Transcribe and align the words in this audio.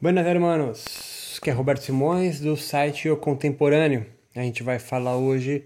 Buenas 0.00 0.26
hermanos, 0.26 1.38
que 1.40 1.48
é 1.48 1.52
Roberto 1.52 1.82
Simões 1.82 2.40
do 2.40 2.56
site 2.56 3.08
O 3.08 3.16
Contemporâneo. 3.16 4.04
A 4.34 4.40
gente 4.40 4.62
vai 4.62 4.78
falar 4.78 5.16
hoje 5.16 5.64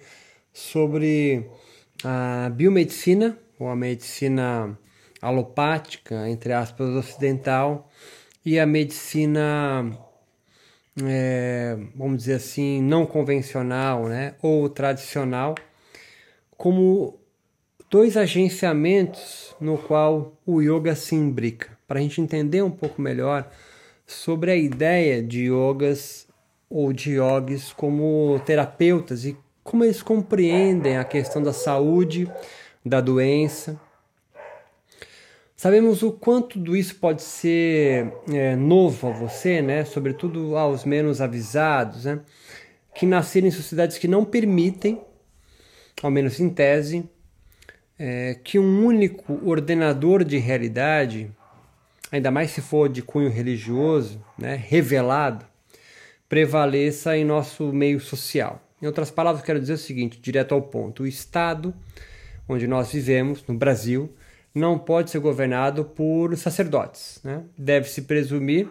sobre 0.53 1.49
a 2.05 2.51
biomedicina, 2.51 3.39
ou 3.59 3.69
a 3.69 3.75
medicina 3.75 4.79
alopática, 5.21 6.29
entre 6.29 6.53
aspas, 6.53 6.91
ocidental, 6.91 7.91
e 8.45 8.61
a 8.61 8.67
medicina, 8.67 9.99
é, 11.03 11.77
vamos 11.97 12.19
dizer 12.19 12.35
assim, 12.35 12.83
não 12.83 13.07
convencional, 13.07 14.05
né, 14.09 14.35
ou 14.43 14.69
tradicional, 14.69 15.55
como 16.57 17.19
dois 17.91 18.17
agenciamentos 18.17 19.57
no 19.59 19.79
qual 19.79 20.39
o 20.47 20.61
yoga 20.61 20.95
se 20.95 21.15
imbrica. 21.17 21.77
Para 21.89 21.99
a 21.99 22.03
gente 22.03 22.21
entender 22.21 22.63
um 22.63 22.71
pouco 22.71 23.01
melhor 23.01 23.51
sobre 24.09 24.51
a 24.51 24.57
ideia 24.57 25.23
de 25.23 25.45
yogas 25.51 26.27
ou 26.69 26.95
de 26.95 27.13
yogis 27.13 27.75
como 27.75 28.41
terapeutas 28.45 29.27
e 29.27 29.37
como 29.63 29.85
eles 29.85 30.01
compreendem 30.01 30.97
a 30.97 31.05
questão 31.05 31.43
da 31.43 31.53
saúde, 31.53 32.27
da 32.85 33.03
doença. 33.03 33.79
Sabemos 35.55 36.03
o 36.03 36.11
quanto 36.11 36.59
tudo 36.59 36.75
isso 36.75 36.97
pode 36.97 37.21
ser 37.21 38.11
é, 38.33 38.57
novo 38.57 39.09
a 39.09 39.11
você, 39.11 39.61
né? 39.61 39.85
sobretudo 39.85 40.57
aos 40.57 40.87
menos 40.87 41.21
avisados, 41.21 42.07
né? 42.07 42.21
que 42.95 43.05
nasceram 43.05 43.49
em 43.49 43.51
sociedades 43.51 43.99
que 43.99 44.09
não 44.09 44.25
permitem, 44.25 45.03
ao 46.03 46.11
menos 46.11 46.41
em 46.41 46.49
tese, 46.49 47.07
é, 47.99 48.39
que 48.43 48.59
um 48.59 48.87
único 48.87 49.39
ordenador 49.47 50.25
de 50.25 50.39
realidade 50.39 51.31
ainda 52.11 52.31
mais 52.31 52.51
se 52.51 52.61
for 52.61 52.89
de 52.89 53.03
cunho 53.03 53.31
religioso, 53.31 54.23
né, 54.39 54.55
revelado, 54.57 55.45
prevaleça 56.29 57.17
em 57.17 57.25
nosso 57.25 57.73
meio 57.73 58.01
social. 58.01 58.63
Em 58.81 58.87
outras 58.87 59.11
palavras, 59.11 59.45
quero 59.45 59.61
dizer 59.61 59.75
o 59.75 59.79
seguinte, 59.79 60.21
direto 60.21 60.55
ao 60.55 60.63
ponto: 60.63 61.03
o 61.03 61.07
Estado 61.07 61.75
onde 62.49 62.67
nós 62.67 62.91
vivemos, 62.91 63.45
no 63.47 63.55
Brasil, 63.55 64.15
não 64.55 64.79
pode 64.79 65.11
ser 65.11 65.19
governado 65.19 65.85
por 65.85 66.35
sacerdotes. 66.37 67.21
Né? 67.23 67.43
Deve-se 67.57 68.03
presumir 68.03 68.69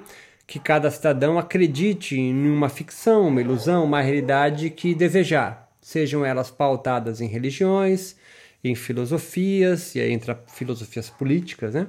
que 0.47 0.59
cada 0.59 0.89
cidadão 0.89 1.37
acredite 1.37 2.17
em 2.17 2.49
uma 2.49 2.69
ficção, 2.69 3.27
uma 3.27 3.41
ilusão, 3.41 3.83
uma 3.83 4.01
realidade 4.01 4.69
que 4.69 4.95
desejar, 4.95 5.69
sejam 5.81 6.25
elas 6.25 6.49
pautadas 6.49 7.21
em 7.21 7.27
religiões, 7.27 8.15
em 8.63 8.73
filosofias, 8.73 9.93
e 9.93 9.99
aí 9.99 10.11
entra 10.11 10.41
filosofias 10.47 11.09
políticas, 11.09 11.75
né? 11.75 11.87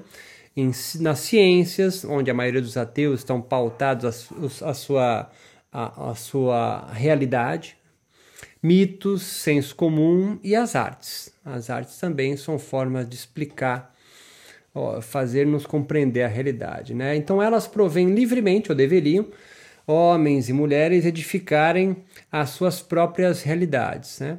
Em, 0.61 0.73
nas 1.01 1.21
ciências, 1.21 2.05
onde 2.05 2.31
a 2.31 2.35
maioria 2.35 2.61
dos 2.61 2.77
ateus 2.77 3.21
estão 3.21 3.41
pautados 3.41 4.29
a, 4.63 4.75
sua, 4.75 5.31
a, 5.73 6.11
a 6.11 6.15
sua 6.17 6.91
realidade, 6.93 7.77
mitos, 8.61 9.23
senso 9.23 9.77
comum 9.77 10.39
e 10.43 10.57
as 10.57 10.75
artes. 10.75 11.33
As 11.45 11.71
artes 11.71 11.97
também 11.99 12.37
são 12.37 12.59
formas 12.59 13.09
de 13.09 13.15
explicar, 13.15 13.95
fazer-nos 15.03 15.65
compreender 15.65 16.23
a 16.23 16.29
realidade. 16.29 16.93
Né? 16.93 17.17
Então 17.17 17.41
elas 17.41 17.69
provêm 17.69 18.13
livremente, 18.15 18.71
ou 18.71 18.77
deveriam, 18.77 19.27
homens 19.87 20.49
e 20.49 20.53
mulheres 20.53 21.07
edificarem 21.07 21.97
as 22.31 22.51
suas 22.51 22.81
próprias 22.81 23.43
realidades. 23.43 24.19
Né? 24.21 24.39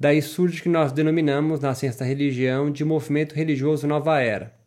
Daí 0.00 0.20
surge 0.22 0.60
o 0.60 0.62
que 0.62 0.68
nós 0.68 0.92
denominamos 0.92 1.60
na 1.60 1.74
ciência 1.74 2.00
da 2.00 2.06
religião 2.06 2.70
de 2.70 2.84
movimento 2.84 3.34
religioso 3.34 3.86
nova 3.86 4.20
era 4.20 4.57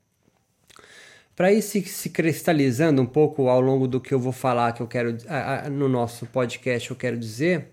para 1.42 1.52
ir 1.52 1.64
se, 1.64 1.82
se, 1.82 2.08
cristalizando 2.12 3.02
um 3.02 3.06
pouco 3.08 3.50
ao 3.50 3.60
longo 3.60 3.88
do 3.88 4.00
que 4.00 4.14
eu 4.14 4.20
vou 4.20 4.32
falar, 4.32 4.74
que 4.74 4.82
eu 4.84 4.86
quero 4.86 5.18
a, 5.28 5.66
a, 5.66 5.70
no 5.72 5.90
nosso 5.90 6.28
podcast, 6.28 6.92
eu 6.92 6.96
quero 6.96 7.18
dizer, 7.18 7.70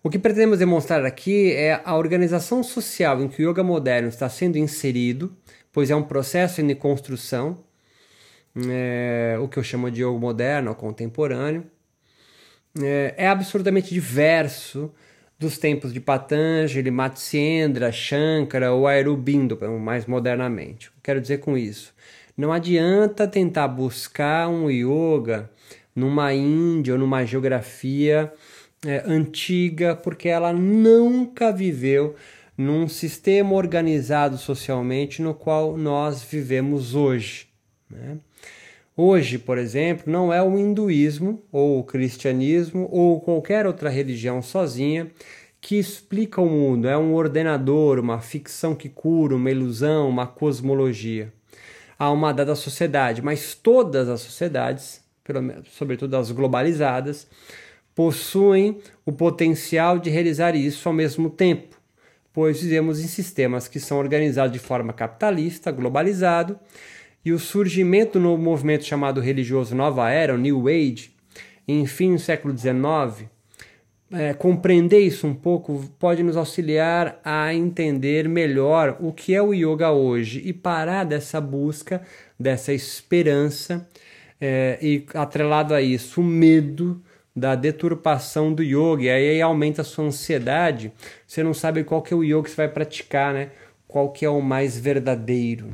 o 0.00 0.08
que 0.08 0.16
pretendemos 0.16 0.60
demonstrar 0.60 1.04
aqui 1.04 1.50
é 1.50 1.82
a 1.84 1.96
organização 1.96 2.62
social 2.62 3.20
em 3.20 3.26
que 3.26 3.44
o 3.44 3.50
yoga 3.50 3.64
moderno 3.64 4.08
está 4.08 4.28
sendo 4.28 4.58
inserido, 4.58 5.36
pois 5.72 5.90
é 5.90 5.96
um 5.96 6.04
processo 6.04 6.62
de 6.62 6.72
construção, 6.76 7.58
é, 8.70 9.36
o 9.40 9.48
que 9.48 9.58
eu 9.58 9.64
chamo 9.64 9.90
de 9.90 10.04
yoga 10.04 10.16
moderno, 10.16 10.72
contemporâneo, 10.76 11.64
é, 12.80 13.14
é 13.16 13.26
absurdamente 13.26 13.92
diverso 13.92 14.94
dos 15.36 15.58
tempos 15.58 15.92
de 15.92 15.98
Patanjali, 15.98 16.92
Matsyendra, 16.92 17.90
Shankara 17.90 18.70
ou 18.70 18.86
Aurobindo, 18.86 19.58
mais 19.80 20.06
modernamente. 20.06 20.92
Quero 21.02 21.20
dizer 21.20 21.38
com 21.38 21.58
isso? 21.58 21.92
Não 22.36 22.50
adianta 22.50 23.28
tentar 23.28 23.68
buscar 23.68 24.48
um 24.48 24.70
yoga 24.70 25.50
numa 25.94 26.32
Índia 26.32 26.94
ou 26.94 26.98
numa 26.98 27.26
geografia 27.26 28.32
é, 28.86 29.02
antiga, 29.06 29.94
porque 29.94 30.30
ela 30.30 30.50
nunca 30.50 31.52
viveu 31.52 32.16
num 32.56 32.88
sistema 32.88 33.52
organizado 33.52 34.38
socialmente 34.38 35.20
no 35.20 35.34
qual 35.34 35.76
nós 35.76 36.22
vivemos 36.22 36.94
hoje. 36.94 37.48
Né? 37.90 38.16
Hoje, 38.96 39.38
por 39.38 39.58
exemplo, 39.58 40.10
não 40.10 40.32
é 40.32 40.42
o 40.42 40.58
hinduísmo 40.58 41.42
ou 41.52 41.80
o 41.80 41.84
cristianismo 41.84 42.88
ou 42.90 43.20
qualquer 43.20 43.66
outra 43.66 43.90
religião 43.90 44.40
sozinha 44.40 45.10
que 45.60 45.78
explica 45.78 46.40
o 46.40 46.48
mundo, 46.48 46.88
é 46.88 46.96
um 46.96 47.14
ordenador, 47.14 47.98
uma 47.98 48.20
ficção 48.20 48.74
que 48.74 48.88
cura, 48.88 49.36
uma 49.36 49.50
ilusão, 49.50 50.08
uma 50.08 50.26
cosmologia 50.26 51.32
a 52.02 52.10
uma 52.10 52.32
dada 52.32 52.56
sociedade, 52.56 53.22
mas 53.22 53.54
todas 53.54 54.08
as 54.08 54.22
sociedades, 54.22 55.00
sobretudo 55.70 56.16
as 56.16 56.32
globalizadas, 56.32 57.28
possuem 57.94 58.80
o 59.06 59.12
potencial 59.12 60.00
de 60.00 60.10
realizar 60.10 60.56
isso 60.56 60.88
ao 60.88 60.92
mesmo 60.92 61.30
tempo, 61.30 61.76
pois 62.32 62.60
vivemos 62.60 62.98
em 62.98 63.06
sistemas 63.06 63.68
que 63.68 63.78
são 63.78 63.98
organizados 63.98 64.52
de 64.52 64.58
forma 64.58 64.92
capitalista, 64.92 65.70
globalizado, 65.70 66.58
e 67.24 67.32
o 67.32 67.38
surgimento 67.38 68.18
no 68.18 68.36
movimento 68.36 68.84
chamado 68.84 69.20
religioso 69.20 69.72
Nova 69.72 70.10
Era, 70.10 70.34
o 70.34 70.38
New 70.38 70.66
Age, 70.66 71.14
enfim, 71.68 72.10
no 72.10 72.18
século 72.18 72.52
XIX, 72.52 73.30
é, 74.12 74.34
compreender 74.34 75.00
isso 75.00 75.26
um 75.26 75.34
pouco 75.34 75.84
pode 75.98 76.22
nos 76.22 76.36
auxiliar 76.36 77.18
a 77.24 77.54
entender 77.54 78.28
melhor 78.28 78.96
o 79.00 79.12
que 79.12 79.34
é 79.34 79.42
o 79.42 79.54
yoga 79.54 79.90
hoje 79.90 80.42
e 80.44 80.52
parar 80.52 81.04
dessa 81.04 81.40
busca, 81.40 82.02
dessa 82.38 82.72
esperança 82.72 83.88
é, 84.40 84.78
e 84.82 85.06
atrelado 85.14 85.72
a 85.72 85.80
isso 85.80 86.20
o 86.20 86.24
medo 86.24 87.02
da 87.34 87.54
deturpação 87.54 88.52
do 88.52 88.62
yoga. 88.62 89.04
E 89.04 89.10
aí 89.10 89.40
aumenta 89.40 89.80
a 89.80 89.84
sua 89.84 90.04
ansiedade. 90.04 90.92
Você 91.26 91.42
não 91.42 91.54
sabe 91.54 91.82
qual 91.82 92.02
que 92.02 92.12
é 92.12 92.16
o 92.16 92.22
yoga 92.22 92.42
que 92.42 92.50
você 92.50 92.56
vai 92.56 92.68
praticar 92.68 93.32
né? 93.32 93.50
Qual 93.88 94.10
que 94.10 94.24
é 94.24 94.28
o 94.28 94.40
mais 94.40 94.78
verdadeiro. 94.78 95.70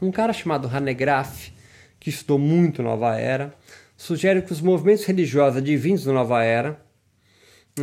Um 0.00 0.10
cara 0.10 0.32
chamado 0.32 0.68
Hanegraaff 0.68 1.52
que 2.00 2.10
estudou 2.10 2.38
muito 2.38 2.82
Nova 2.82 3.18
Era 3.18 3.54
sugere 3.96 4.42
que 4.42 4.52
os 4.52 4.60
movimentos 4.60 5.04
religiosos 5.04 5.58
advindos 5.58 6.04
da 6.04 6.12
Nova 6.12 6.42
Era 6.42 6.83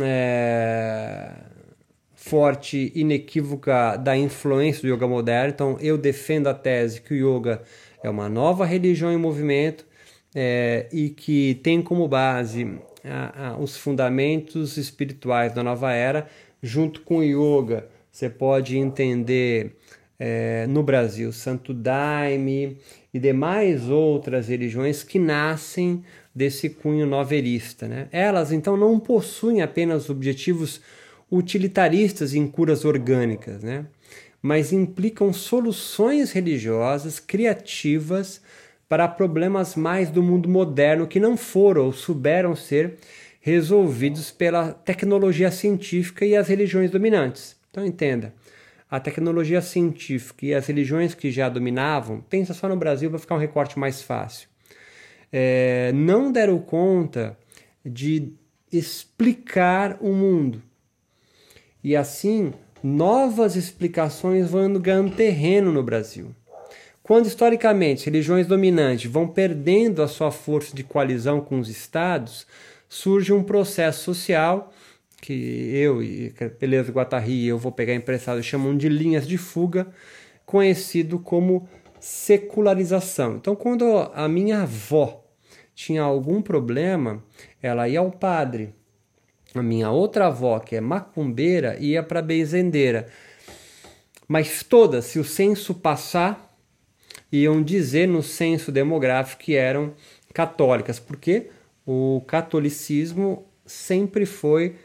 é, 0.00 1.32
forte, 2.14 2.92
inequívoca 2.94 3.96
da 3.96 4.16
influência 4.16 4.82
do 4.82 4.94
yoga 4.94 5.06
moderno. 5.06 5.52
Então, 5.52 5.76
eu 5.80 5.98
defendo 5.98 6.46
a 6.46 6.54
tese 6.54 7.00
que 7.00 7.14
o 7.14 7.38
yoga 7.38 7.62
é 8.02 8.08
uma 8.08 8.28
nova 8.28 8.64
religião 8.64 9.12
em 9.12 9.16
movimento 9.16 9.84
é, 10.34 10.86
e 10.92 11.10
que 11.10 11.60
tem 11.62 11.82
como 11.82 12.08
base 12.08 12.78
a, 13.04 13.48
a, 13.48 13.56
os 13.58 13.76
fundamentos 13.76 14.76
espirituais 14.76 15.52
da 15.52 15.62
nova 15.62 15.92
era, 15.92 16.26
junto 16.62 17.02
com 17.02 17.18
o 17.18 17.22
yoga. 17.22 17.88
Você 18.10 18.28
pode 18.28 18.76
entender 18.76 19.76
é, 20.18 20.66
no 20.68 20.82
Brasil 20.82 21.32
Santo 21.32 21.74
Daime 21.74 22.78
e 23.12 23.18
demais 23.18 23.88
outras 23.88 24.48
religiões 24.48 25.02
que 25.02 25.18
nascem 25.18 26.04
desse 26.34 26.68
cunho 26.68 27.06
novelista. 27.06 27.86
Né? 27.86 28.08
Elas, 28.10 28.52
então, 28.52 28.76
não 28.76 28.98
possuem 28.98 29.62
apenas 29.62 30.08
objetivos 30.08 30.80
utilitaristas 31.30 32.34
em 32.34 32.46
curas 32.46 32.84
orgânicas, 32.84 33.62
né? 33.62 33.86
mas 34.40 34.72
implicam 34.72 35.32
soluções 35.32 36.32
religiosas 36.32 37.18
criativas 37.18 38.40
para 38.88 39.08
problemas 39.08 39.74
mais 39.74 40.10
do 40.10 40.22
mundo 40.22 40.48
moderno 40.48 41.06
que 41.06 41.20
não 41.20 41.36
foram 41.36 41.86
ou 41.86 41.92
souberam 41.92 42.54
ser 42.54 42.96
resolvidos 43.40 44.30
pela 44.30 44.72
tecnologia 44.72 45.50
científica 45.50 46.26
e 46.26 46.36
as 46.36 46.48
religiões 46.48 46.90
dominantes. 46.90 47.56
Então 47.70 47.86
entenda, 47.86 48.34
a 48.90 49.00
tecnologia 49.00 49.62
científica 49.62 50.44
e 50.44 50.52
as 50.52 50.66
religiões 50.66 51.14
que 51.14 51.30
já 51.30 51.48
dominavam, 51.48 52.20
pensa 52.28 52.52
só 52.52 52.68
no 52.68 52.76
Brasil 52.76 53.08
para 53.08 53.18
ficar 53.18 53.36
um 53.36 53.38
recorte 53.38 53.78
mais 53.78 54.02
fácil 54.02 54.51
é, 55.32 55.90
não 55.94 56.30
deram 56.30 56.58
conta 56.58 57.38
de 57.84 58.32
explicar 58.70 59.98
o 60.00 60.12
mundo. 60.12 60.62
E 61.82 61.96
assim, 61.96 62.52
novas 62.82 63.56
explicações 63.56 64.50
vão 64.50 64.72
ganhando 64.74 65.16
terreno 65.16 65.72
no 65.72 65.82
Brasil. 65.82 66.34
Quando 67.02 67.26
historicamente 67.26 68.06
religiões 68.06 68.46
dominantes 68.46 69.10
vão 69.10 69.26
perdendo 69.26 70.02
a 70.02 70.08
sua 70.08 70.30
força 70.30 70.74
de 70.74 70.84
coalizão 70.84 71.40
com 71.40 71.58
os 71.58 71.68
estados, 71.68 72.46
surge 72.88 73.32
um 73.32 73.42
processo 73.42 74.04
social 74.04 74.72
que 75.20 75.70
eu 75.72 76.02
e 76.02 76.34
Beleza 76.60 76.90
Guattari 76.90 77.46
eu 77.46 77.56
vou 77.56 77.70
pegar 77.70 77.94
emprestado 77.94 78.42
chamam 78.42 78.76
de 78.76 78.88
linhas 78.88 79.26
de 79.26 79.38
fuga, 79.38 79.86
conhecido 80.44 81.18
como 81.18 81.68
secularização. 82.00 83.36
Então, 83.36 83.54
quando 83.54 83.84
a 84.12 84.28
minha 84.28 84.62
avó 84.62 85.21
tinha 85.74 86.02
algum 86.02 86.40
problema, 86.42 87.22
ela 87.60 87.88
ia 87.88 88.00
ao 88.00 88.10
padre. 88.10 88.74
A 89.54 89.62
minha 89.62 89.90
outra 89.90 90.26
avó, 90.26 90.58
que 90.58 90.76
é 90.76 90.80
macumbeira, 90.80 91.76
ia 91.78 92.02
para 92.02 92.22
benzendeira. 92.22 93.08
Mas 94.26 94.62
todas, 94.62 95.04
se 95.06 95.18
o 95.18 95.24
censo 95.24 95.74
passar, 95.74 96.56
iam 97.30 97.62
dizer 97.62 98.06
no 98.06 98.22
censo 98.22 98.72
demográfico 98.72 99.42
que 99.42 99.54
eram 99.54 99.94
católicas, 100.32 100.98
porque 100.98 101.50
o 101.86 102.22
catolicismo 102.26 103.46
sempre 103.66 104.24
foi 104.26 104.76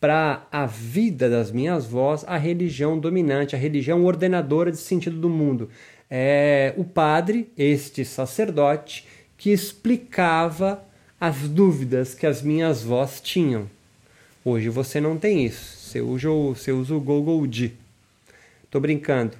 para 0.00 0.46
a 0.50 0.66
vida 0.66 1.30
das 1.30 1.52
minhas 1.52 1.84
avós 1.86 2.24
a 2.26 2.36
religião 2.36 2.98
dominante, 2.98 3.54
a 3.54 3.58
religião 3.58 4.04
ordenadora 4.04 4.70
de 4.70 4.78
sentido 4.78 5.16
do 5.16 5.28
mundo. 5.28 5.68
É 6.10 6.74
o 6.76 6.84
padre, 6.84 7.52
este 7.56 8.04
sacerdote, 8.04 9.06
que 9.42 9.50
explicava 9.50 10.84
as 11.20 11.48
dúvidas 11.48 12.14
que 12.14 12.28
as 12.28 12.42
minhas 12.42 12.84
avós 12.84 13.20
tinham. 13.20 13.68
Hoje 14.44 14.68
você 14.68 15.00
não 15.00 15.18
tem 15.18 15.44
isso. 15.44 15.78
Você 15.78 16.00
usa, 16.00 16.28
você 16.28 16.70
usa 16.70 16.94
o 16.94 17.00
Google 17.00 17.44
G. 17.50 17.72
Tô 18.70 18.78
brincando, 18.78 19.36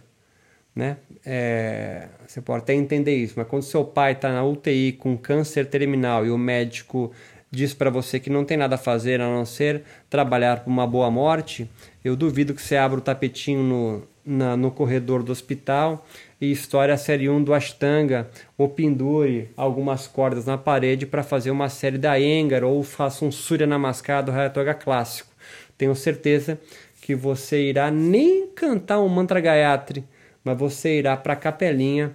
né? 0.74 0.96
É, 1.24 2.08
você 2.26 2.40
pode 2.40 2.64
até 2.64 2.74
entender 2.74 3.14
isso, 3.14 3.34
mas 3.36 3.46
quando 3.46 3.62
seu 3.62 3.84
pai 3.84 4.10
está 4.10 4.32
na 4.32 4.44
UTI 4.44 4.90
com 4.90 5.16
câncer 5.16 5.66
terminal 5.66 6.26
e 6.26 6.32
o 6.32 6.36
médico 6.36 7.12
diz 7.48 7.72
para 7.72 7.88
você 7.88 8.18
que 8.18 8.28
não 8.28 8.44
tem 8.44 8.56
nada 8.56 8.74
a 8.74 8.78
fazer 8.78 9.20
a 9.20 9.28
não 9.28 9.46
ser 9.46 9.84
trabalhar 10.10 10.64
por 10.64 10.70
uma 10.70 10.84
boa 10.84 11.12
morte, 11.12 11.70
eu 12.04 12.16
duvido 12.16 12.54
que 12.54 12.62
você 12.62 12.74
abra 12.74 12.98
o 12.98 13.02
tapetinho 13.02 13.62
no, 13.62 14.02
na, 14.24 14.56
no 14.56 14.70
corredor 14.70 15.22
do 15.22 15.32
hospital 15.32 16.06
e 16.40 16.50
história 16.50 16.96
série 16.96 17.28
1 17.28 17.44
do 17.44 17.54
Ashtanga 17.54 18.30
ou 18.56 18.68
pendure 18.68 19.50
algumas 19.56 20.06
cordas 20.06 20.46
na 20.46 20.56
parede 20.56 21.06
para 21.06 21.22
fazer 21.22 21.50
uma 21.50 21.68
série 21.68 21.98
da 21.98 22.18
Engar 22.20 22.64
ou 22.64 22.82
faça 22.82 23.24
um 23.24 23.32
Surya 23.32 23.66
Namaskar 23.66 24.24
do 24.24 24.30
Hayatoga 24.30 24.74
clássico. 24.74 25.32
Tenho 25.76 25.94
certeza 25.94 26.58
que 27.00 27.14
você 27.14 27.68
irá 27.68 27.90
nem 27.90 28.46
cantar 28.48 29.00
um 29.00 29.08
mantra 29.08 29.40
Gayatri, 29.40 30.04
mas 30.44 30.56
você 30.56 30.98
irá 30.98 31.16
para 31.16 31.32
a 31.32 31.36
capelinha 31.36 32.14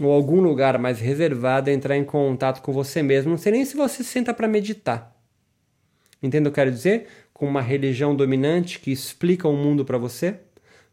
ou 0.00 0.12
algum 0.12 0.40
lugar 0.40 0.78
mais 0.78 1.00
reservado 1.00 1.70
entrar 1.70 1.96
em 1.96 2.04
contato 2.04 2.62
com 2.62 2.72
você 2.72 3.02
mesmo. 3.02 3.30
Não 3.30 3.38
sei 3.38 3.52
nem 3.52 3.64
se 3.64 3.76
você 3.76 4.04
senta 4.04 4.32
para 4.32 4.46
meditar. 4.46 5.16
Entende 6.22 6.48
o 6.48 6.52
que 6.52 6.60
eu 6.60 6.64
quero 6.64 6.70
dizer? 6.70 7.06
Com 7.32 7.46
uma 7.46 7.60
religião 7.60 8.14
dominante 8.14 8.78
que 8.80 8.90
explica 8.90 9.48
o 9.48 9.56
mundo 9.56 9.84
para 9.84 9.98
você? 9.98 10.36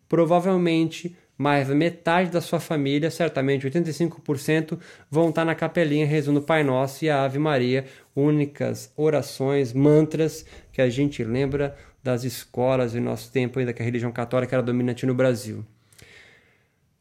Provavelmente 0.07 1.15
mais 1.37 1.67
da 1.67 1.75
metade 1.75 2.31
da 2.31 2.39
sua 2.39 2.61
família, 2.61 3.11
certamente 3.11 3.67
85%, 3.67 4.79
vão 5.11 5.29
estar 5.29 5.43
na 5.43 5.53
capelinha 5.53 6.05
rezando 6.05 6.39
o 6.39 6.43
Pai 6.43 6.63
Nosso 6.63 7.03
e 7.03 7.09
a 7.09 7.23
Ave 7.23 7.37
Maria, 7.37 7.85
únicas 8.15 8.91
orações, 8.95 9.73
mantras 9.73 10.45
que 10.71 10.81
a 10.81 10.89
gente 10.89 11.23
lembra 11.23 11.75
das 12.01 12.23
escolas 12.23 12.95
em 12.95 13.01
nosso 13.01 13.31
tempo 13.31 13.59
ainda 13.59 13.73
que 13.73 13.81
a 13.81 13.85
religião 13.85 14.11
católica 14.11 14.55
era 14.55 14.63
dominante 14.63 15.05
no 15.05 15.13
Brasil. 15.13 15.65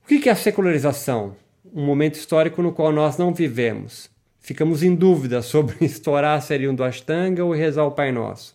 O 0.03 0.07
que 0.07 0.29
é 0.29 0.33
a 0.33 0.37
secularização? 0.37 1.37
um 1.75 1.85
momento 1.85 2.15
histórico 2.15 2.63
no 2.63 2.73
qual 2.73 2.93
nós 2.93 3.19
não 3.19 3.35
vivemos. 3.35 4.09
Ficamos 4.39 4.83
em 4.83 4.95
dúvida 4.95 5.43
sobre 5.43 5.77
estourar 5.85 6.39
a 6.39 6.41
série 6.41 6.69
1 6.69 6.75
do 6.75 6.85
Ashtanga 6.85 7.45
ou 7.45 7.53
rezar 7.53 7.85
o 7.85 7.91
Pai 7.91 8.13
Nosso. 8.13 8.55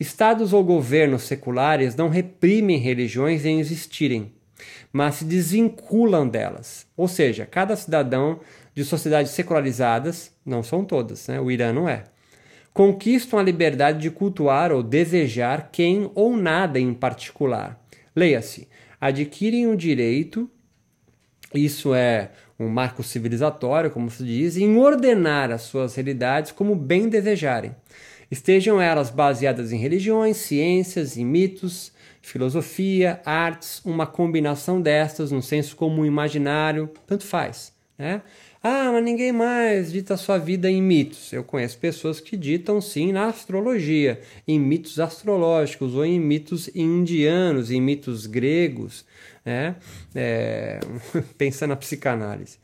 Estados 0.00 0.54
ou 0.54 0.64
governos 0.64 1.24
seculares 1.24 1.94
não 1.94 2.08
reprimem 2.08 2.78
religiões 2.78 3.44
em 3.44 3.60
existirem, 3.60 4.32
mas 4.90 5.16
se 5.16 5.24
desvinculam 5.26 6.26
delas. 6.26 6.86
Ou 6.96 7.06
seja, 7.06 7.44
cada 7.44 7.76
cidadão 7.76 8.40
de 8.74 8.82
sociedades 8.82 9.32
secularizadas, 9.32 10.32
não 10.44 10.62
são 10.62 10.84
todas, 10.84 11.28
né? 11.28 11.38
o 11.38 11.50
Irã 11.50 11.70
não 11.70 11.86
é, 11.86 12.04
conquistam 12.72 13.38
a 13.38 13.42
liberdade 13.42 13.98
de 13.98 14.10
cultuar 14.10 14.72
ou 14.72 14.82
desejar 14.82 15.68
quem 15.70 16.10
ou 16.14 16.34
nada 16.34 16.80
em 16.80 16.94
particular. 16.94 17.78
Leia-se, 18.16 18.66
adquirem 18.98 19.66
o 19.66 19.76
direito 19.76 20.50
isso 21.54 21.94
é 21.94 22.30
um 22.58 22.68
marco 22.68 23.02
civilizatório, 23.02 23.90
como 23.90 24.10
se 24.10 24.24
diz, 24.24 24.56
em 24.56 24.76
ordenar 24.76 25.50
as 25.50 25.62
suas 25.62 25.94
realidades 25.94 26.52
como 26.52 26.76
bem 26.76 27.08
desejarem. 27.08 27.74
Estejam 28.30 28.80
elas 28.80 29.10
baseadas 29.10 29.72
em 29.72 29.78
religiões, 29.78 30.36
ciências 30.36 31.16
mitos, 31.16 31.92
filosofia, 32.22 33.20
artes, 33.24 33.82
uma 33.84 34.06
combinação 34.06 34.80
destas, 34.80 35.32
no 35.32 35.42
senso 35.42 35.74
comum 35.74 36.06
imaginário, 36.06 36.88
tanto 37.06 37.24
faz. 37.24 37.72
Né? 37.98 38.22
Ah, 38.62 38.90
mas 38.92 39.02
ninguém 39.02 39.32
mais 39.32 39.90
dita 39.90 40.16
sua 40.16 40.38
vida 40.38 40.70
em 40.70 40.80
mitos. 40.80 41.32
Eu 41.32 41.42
conheço 41.42 41.78
pessoas 41.78 42.20
que 42.20 42.36
ditam 42.36 42.80
sim 42.80 43.10
na 43.10 43.26
astrologia, 43.26 44.20
em 44.46 44.60
mitos 44.60 45.00
astrológicos, 45.00 45.94
ou 45.94 46.04
em 46.04 46.20
mitos 46.20 46.68
indianos, 46.74 47.70
em 47.70 47.80
mitos 47.80 48.26
gregos 48.26 49.04
né? 49.50 49.74
É, 50.14 50.78
pensando 51.36 51.70
na 51.70 51.76
psicanálise. 51.76 52.58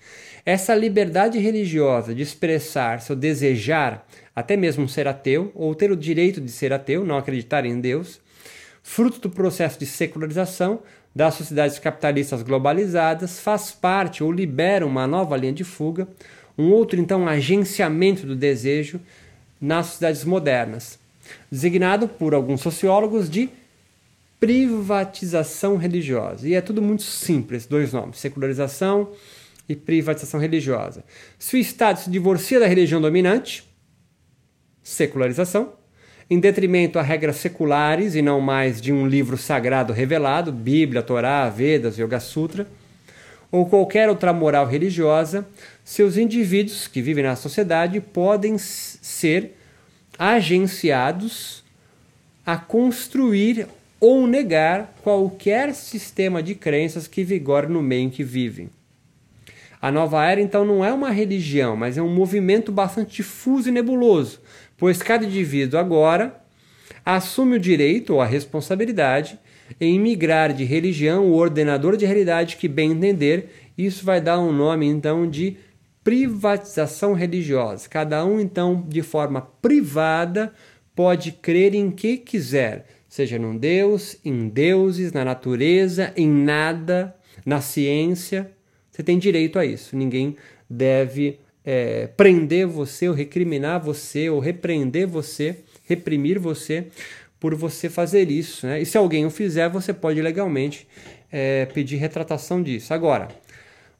Essa 0.45 0.73
liberdade 0.75 1.39
religiosa 1.39 2.15
de 2.15 2.23
expressar 2.23 3.01
seu 3.01 3.17
desejar, 3.17 4.07
até 4.35 4.57
mesmo 4.57 4.89
ser 4.89 5.09
ateu, 5.09 5.51
ou 5.55 5.75
ter 5.75 5.91
o 5.91 5.97
direito 5.97 6.41
de 6.41 6.51
ser 6.51 6.73
ateu, 6.73 7.05
não 7.05 7.19
acreditar 7.19 7.67
em 7.67 7.81
Deus, 7.81 8.21
fruto 8.83 9.19
do 9.19 9.29
processo 9.29 9.79
de 9.81 9.87
secularização 9.87 10.81
das 11.13 11.35
sociedades 11.35 11.79
capitalistas 11.79 12.43
globalizadas, 12.43 13.41
faz 13.41 13.73
parte 13.73 14.23
ou 14.23 14.31
libera 14.31 14.87
uma 14.87 15.07
nova 15.07 15.37
linha 15.37 15.53
de 15.53 15.65
fuga, 15.65 16.07
um 16.57 16.71
outro 16.71 17.01
então 17.01 17.27
agenciamento 17.27 18.27
do 18.27 18.37
desejo 18.37 19.01
nas 19.61 19.87
sociedades 19.87 20.25
modernas, 20.25 20.99
designado 21.51 22.07
por 22.07 22.35
alguns 22.35 22.61
sociólogos 22.61 23.29
de 23.29 23.49
privatização 24.39 25.77
religiosa. 25.77 26.49
E 26.49 26.55
é 26.55 26.61
tudo 26.61 26.83
muito 26.83 27.03
simples, 27.03 27.67
dois 27.67 27.93
nomes: 27.93 28.19
secularização 28.19 29.11
e 29.69 29.75
privatização 29.75 30.39
religiosa. 30.41 31.05
Se 31.39 31.57
o 31.57 31.59
Estado 31.59 32.01
se 32.01 32.11
divorcia 32.11 32.61
da 32.61 32.67
religião 32.67 33.01
dominante, 33.01 33.65
secularização, 34.83 35.73
em 36.29 36.41
detrimento 36.41 36.99
a 36.99 37.03
regras 37.03 37.37
seculares 37.37 38.15
e 38.15 38.23
não 38.23 38.41
mais 38.41 38.81
de 38.81 38.93
um 38.93 39.07
livro 39.07 39.37
sagrado 39.37 39.93
revelado, 39.93 40.53
Bíblia, 40.53 41.03
Torá, 41.03 41.49
Vedas, 41.49 41.99
Yoga 41.99 42.21
Sutra, 42.21 42.67
ou 43.51 43.67
qualquer 43.67 44.09
outra 44.09 44.33
moral 44.33 44.67
religiosa, 44.67 45.47
seus 45.85 46.17
indivíduos 46.17 46.89
que 46.89 47.01
vivem 47.01 47.25
na 47.25 47.37
sociedade 47.37 48.01
podem 48.01 48.59
ser 48.59 49.57
agenciados 50.19 51.65
a 52.45 52.57
construir 52.57 53.69
ou 54.01 54.27
negar 54.27 54.95
qualquer 55.03 55.75
sistema 55.75 56.43
de 56.43 56.55
crenças 56.55 57.07
que 57.07 57.25
vigore 57.25 57.67
no 57.67 57.83
meio 57.83 58.03
em 58.03 58.11
que 58.11 58.23
vivem. 58.23 58.69
A 59.81 59.91
nova 59.91 60.25
era, 60.25 60.41
então, 60.41 60.65
não 60.65 60.85
é 60.85 60.93
uma 60.93 61.11
religião, 61.11 61.77
mas 61.77 61.97
é 61.97 62.03
um 62.03 62.13
movimento 62.13 62.73
bastante 62.73 63.17
difuso 63.17 63.69
e 63.69 63.73
nebuloso, 63.73 64.41
pois 64.77 65.03
cada 65.03 65.25
indivíduo 65.25 65.79
agora 65.79 66.35
assume 67.05 67.57
o 67.57 67.61
direito 67.61 68.15
ou 68.15 68.21
a 68.21 68.27
responsabilidade 68.27 69.39
em 69.81 69.99
migrar 69.99 70.53
de 70.53 70.65
religião 70.65 71.27
ou 71.27 71.35
ordenador 71.35 71.97
de 71.97 72.07
realidade 72.07 72.57
que 72.57 72.69
bem 72.69 72.93
entender. 72.93 73.51
Isso 73.77 74.05
vai 74.05 74.21
dar 74.21 74.41
um 74.41 74.53
nome, 74.53 74.87
então, 74.87 75.29
de 75.29 75.57
privatização 76.03 77.15
religiosa. 77.15 77.89
Cada 77.89 78.25
um, 78.25 78.41
então, 78.41 78.85
de 78.89 79.03
forma 79.03 79.41
privada, 79.61 80.53
pode 80.95 81.33
crer 81.33 81.75
em 81.75 81.91
que 81.91 82.17
quiser, 82.17 82.87
seja 83.17 83.39
num 83.39 83.57
Deus, 83.57 84.19
em 84.23 84.47
deuses, 84.47 85.11
na 85.11 85.25
natureza, 85.25 86.13
em 86.15 86.29
nada, 86.29 87.17
na 87.47 87.63
ciência. 87.63 88.51
Você 88.91 89.03
tem 89.03 89.19
direito 89.19 89.59
a 89.59 89.65
isso. 89.65 89.97
Ninguém 89.97 90.37
deve 90.69 91.39
é, 91.65 92.09
prender 92.09 92.67
você, 92.67 93.09
ou 93.09 93.15
recriminar 93.15 93.81
você, 93.81 94.29
ou 94.29 94.39
repreender 94.39 95.07
você, 95.07 95.61
reprimir 95.85 96.39
você 96.39 96.89
por 97.41 97.55
você 97.55 97.89
fazer 97.89 98.31
isso. 98.31 98.67
Né? 98.67 98.83
E 98.83 98.85
se 98.85 98.99
alguém 98.99 99.25
o 99.25 99.31
fizer, 99.31 99.71
você 99.71 99.95
pode 99.95 100.21
legalmente 100.21 100.87
é, 101.33 101.65
pedir 101.65 101.97
retratação 101.97 102.63
disso. 102.63 102.93
Agora, 102.93 103.29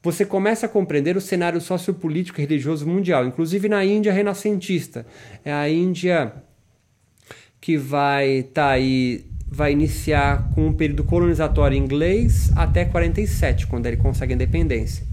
você 0.03 0.25
começa 0.25 0.67
a 0.67 0.69
compreender 0.69 1.17
o 1.17 1.21
cenário 1.21 1.59
sociopolítico 1.59 2.39
e 2.39 2.43
religioso 2.43 2.85
mundial, 2.85 3.25
inclusive 3.25 3.67
na 3.67 3.83
Índia 3.83 4.13
renascentista. 4.13 5.07
É 5.43 5.51
a 5.51 5.67
Índia 5.67 6.33
que 7.59 7.77
vai 7.77 8.39
estar 8.39 8.63
tá 8.63 8.69
aí 8.69 9.25
vai 9.49 9.71
iniciar 9.71 10.51
com 10.53 10.67
um 10.67 10.73
período 10.73 11.03
colonizatório 11.03 11.77
inglês 11.77 12.51
até 12.55 12.83
47, 12.83 13.65
quando 13.67 13.85
ele 13.85 13.97
consegue 13.97 14.33
a 14.33 14.35
independência. 14.35 15.05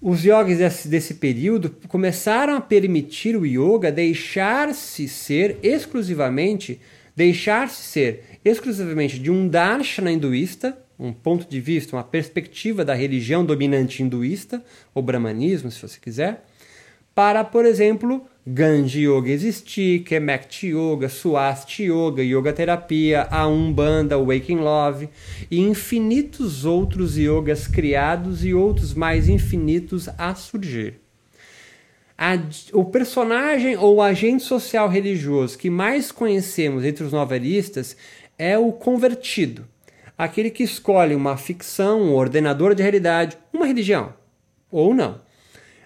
os 0.00 0.24
yogis 0.24 0.58
desse, 0.58 0.88
desse 0.88 1.14
período 1.14 1.70
começaram 1.88 2.56
a 2.56 2.60
permitir 2.60 3.36
o 3.36 3.44
yoga 3.44 3.90
deixar-se 3.90 5.08
ser 5.08 5.58
exclusivamente, 5.62 6.80
deixar-se 7.14 7.82
ser 7.82 8.24
exclusivamente 8.44 9.18
de 9.18 9.30
um 9.30 9.48
darshana 9.48 10.10
hinduísta, 10.10 10.78
um 10.98 11.12
ponto 11.12 11.48
de 11.48 11.60
vista, 11.60 11.96
uma 11.96 12.04
perspectiva 12.04 12.84
da 12.84 12.94
religião 12.94 13.44
dominante 13.44 14.02
hinduísta, 14.02 14.64
ou 14.94 15.02
brahmanismo, 15.02 15.70
se 15.70 15.82
você 15.82 15.98
quiser, 16.00 16.44
para, 17.14 17.44
por 17.44 17.64
exemplo, 17.64 18.24
Ganji 18.44 19.02
Yoga 19.02 19.30
existir, 19.30 20.02
Kemet 20.02 20.66
Yoga, 20.66 21.08
Swasti 21.08 21.84
Yoga, 21.84 22.24
Yoga 22.24 22.52
Terapia, 22.52 23.28
a 23.30 23.46
Umbanda, 23.46 24.18
Waking 24.18 24.58
Love 24.58 25.08
e 25.48 25.60
infinitos 25.60 26.64
outros 26.64 27.16
yogas 27.16 27.68
criados 27.68 28.44
e 28.44 28.52
outros 28.52 28.94
mais 28.94 29.28
infinitos 29.28 30.08
a 30.18 30.34
surgir. 30.34 31.00
A, 32.18 32.32
o 32.72 32.84
personagem 32.84 33.76
ou 33.76 34.02
agente 34.02 34.42
social 34.42 34.88
religioso 34.88 35.56
que 35.56 35.70
mais 35.70 36.10
conhecemos 36.10 36.84
entre 36.84 37.04
os 37.04 37.12
novelistas 37.12 37.96
é 38.36 38.58
o 38.58 38.72
convertido, 38.72 39.64
aquele 40.18 40.50
que 40.50 40.64
escolhe 40.64 41.14
uma 41.14 41.36
ficção, 41.36 42.02
um 42.02 42.12
ordenador 42.12 42.74
de 42.74 42.82
realidade, 42.82 43.38
uma 43.52 43.66
religião, 43.66 44.12
ou 44.68 44.92
não 44.92 45.20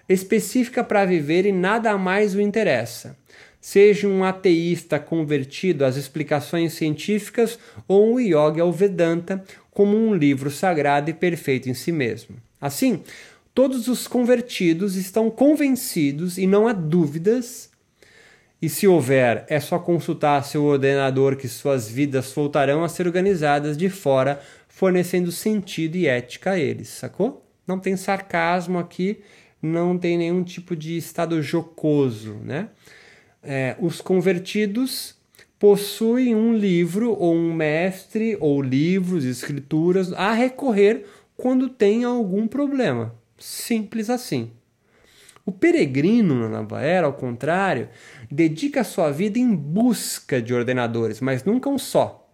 específica 0.07 0.83
para 0.83 1.05
viver 1.05 1.45
e 1.45 1.51
nada 1.51 1.97
mais 1.97 2.33
o 2.35 2.41
interessa. 2.41 3.17
Seja 3.59 4.07
um 4.07 4.23
ateísta 4.23 4.99
convertido 4.99 5.83
às 5.83 5.95
explicações 5.95 6.73
científicas 6.73 7.59
ou 7.87 8.13
um 8.13 8.19
yogi 8.19 8.61
ao 8.61 8.71
Vedanta 8.71 9.43
como 9.71 9.97
um 9.97 10.13
livro 10.13 10.49
sagrado 10.49 11.09
e 11.09 11.13
perfeito 11.13 11.69
em 11.69 11.73
si 11.73 11.91
mesmo. 11.91 12.37
Assim, 12.61 13.03
todos 13.53 13.87
os 13.87 14.07
convertidos 14.07 14.95
estão 14.95 15.29
convencidos 15.29 16.37
e 16.37 16.47
não 16.47 16.67
há 16.67 16.73
dúvidas. 16.73 17.69
E 18.61 18.69
se 18.69 18.87
houver, 18.87 19.45
é 19.49 19.59
só 19.59 19.77
consultar 19.77 20.43
seu 20.43 20.63
ordenador 20.63 21.35
que 21.35 21.47
suas 21.47 21.89
vidas 21.89 22.31
voltarão 22.31 22.83
a 22.83 22.89
ser 22.89 23.05
organizadas 23.05 23.77
de 23.77 23.89
fora, 23.89 24.41
fornecendo 24.67 25.31
sentido 25.31 25.95
e 25.95 26.07
ética 26.07 26.51
a 26.51 26.59
eles, 26.59 26.87
sacou? 26.87 27.45
Não 27.67 27.77
tem 27.77 27.95
sarcasmo 27.97 28.79
aqui, 28.79 29.19
não 29.67 29.97
tem 29.97 30.17
nenhum 30.17 30.43
tipo 30.43 30.75
de 30.75 30.97
estado 30.97 31.41
jocoso, 31.41 32.35
né? 32.43 32.69
É, 33.43 33.75
os 33.79 34.01
convertidos 34.01 35.15
possuem 35.59 36.35
um 36.35 36.55
livro 36.55 37.11
ou 37.13 37.33
um 37.33 37.53
mestre 37.53 38.37
ou 38.39 38.61
livros, 38.61 39.25
escrituras 39.25 40.11
a 40.13 40.33
recorrer 40.33 41.05
quando 41.35 41.69
tem 41.69 42.03
algum 42.03 42.47
problema. 42.47 43.15
Simples 43.37 44.09
assim. 44.09 44.51
O 45.45 45.51
peregrino 45.51 46.35
na 46.35 46.49
nova 46.49 46.81
era, 46.81 47.07
ao 47.07 47.13
contrário, 47.13 47.87
dedica 48.29 48.83
sua 48.83 49.11
vida 49.11 49.39
em 49.39 49.55
busca 49.55 50.41
de 50.41 50.53
ordenadores, 50.53 51.21
mas 51.21 51.43
nunca 51.43 51.69
um 51.69 51.77
só. 51.77 52.26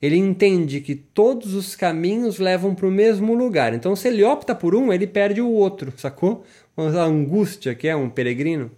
Ele 0.00 0.16
entende 0.16 0.80
que 0.80 0.94
todos 0.94 1.54
os 1.54 1.76
caminhos 1.76 2.38
levam 2.38 2.74
para 2.74 2.86
o 2.86 2.90
mesmo 2.90 3.34
lugar. 3.34 3.74
Então, 3.74 3.94
se 3.94 4.08
ele 4.08 4.24
opta 4.24 4.54
por 4.54 4.74
um, 4.74 4.92
ele 4.92 5.06
perde 5.06 5.42
o 5.42 5.50
outro, 5.50 5.92
sacou? 5.96 6.44
A 6.76 7.04
angústia 7.04 7.74
que 7.74 7.86
é 7.86 7.94
um 7.94 8.08
peregrino. 8.08 8.70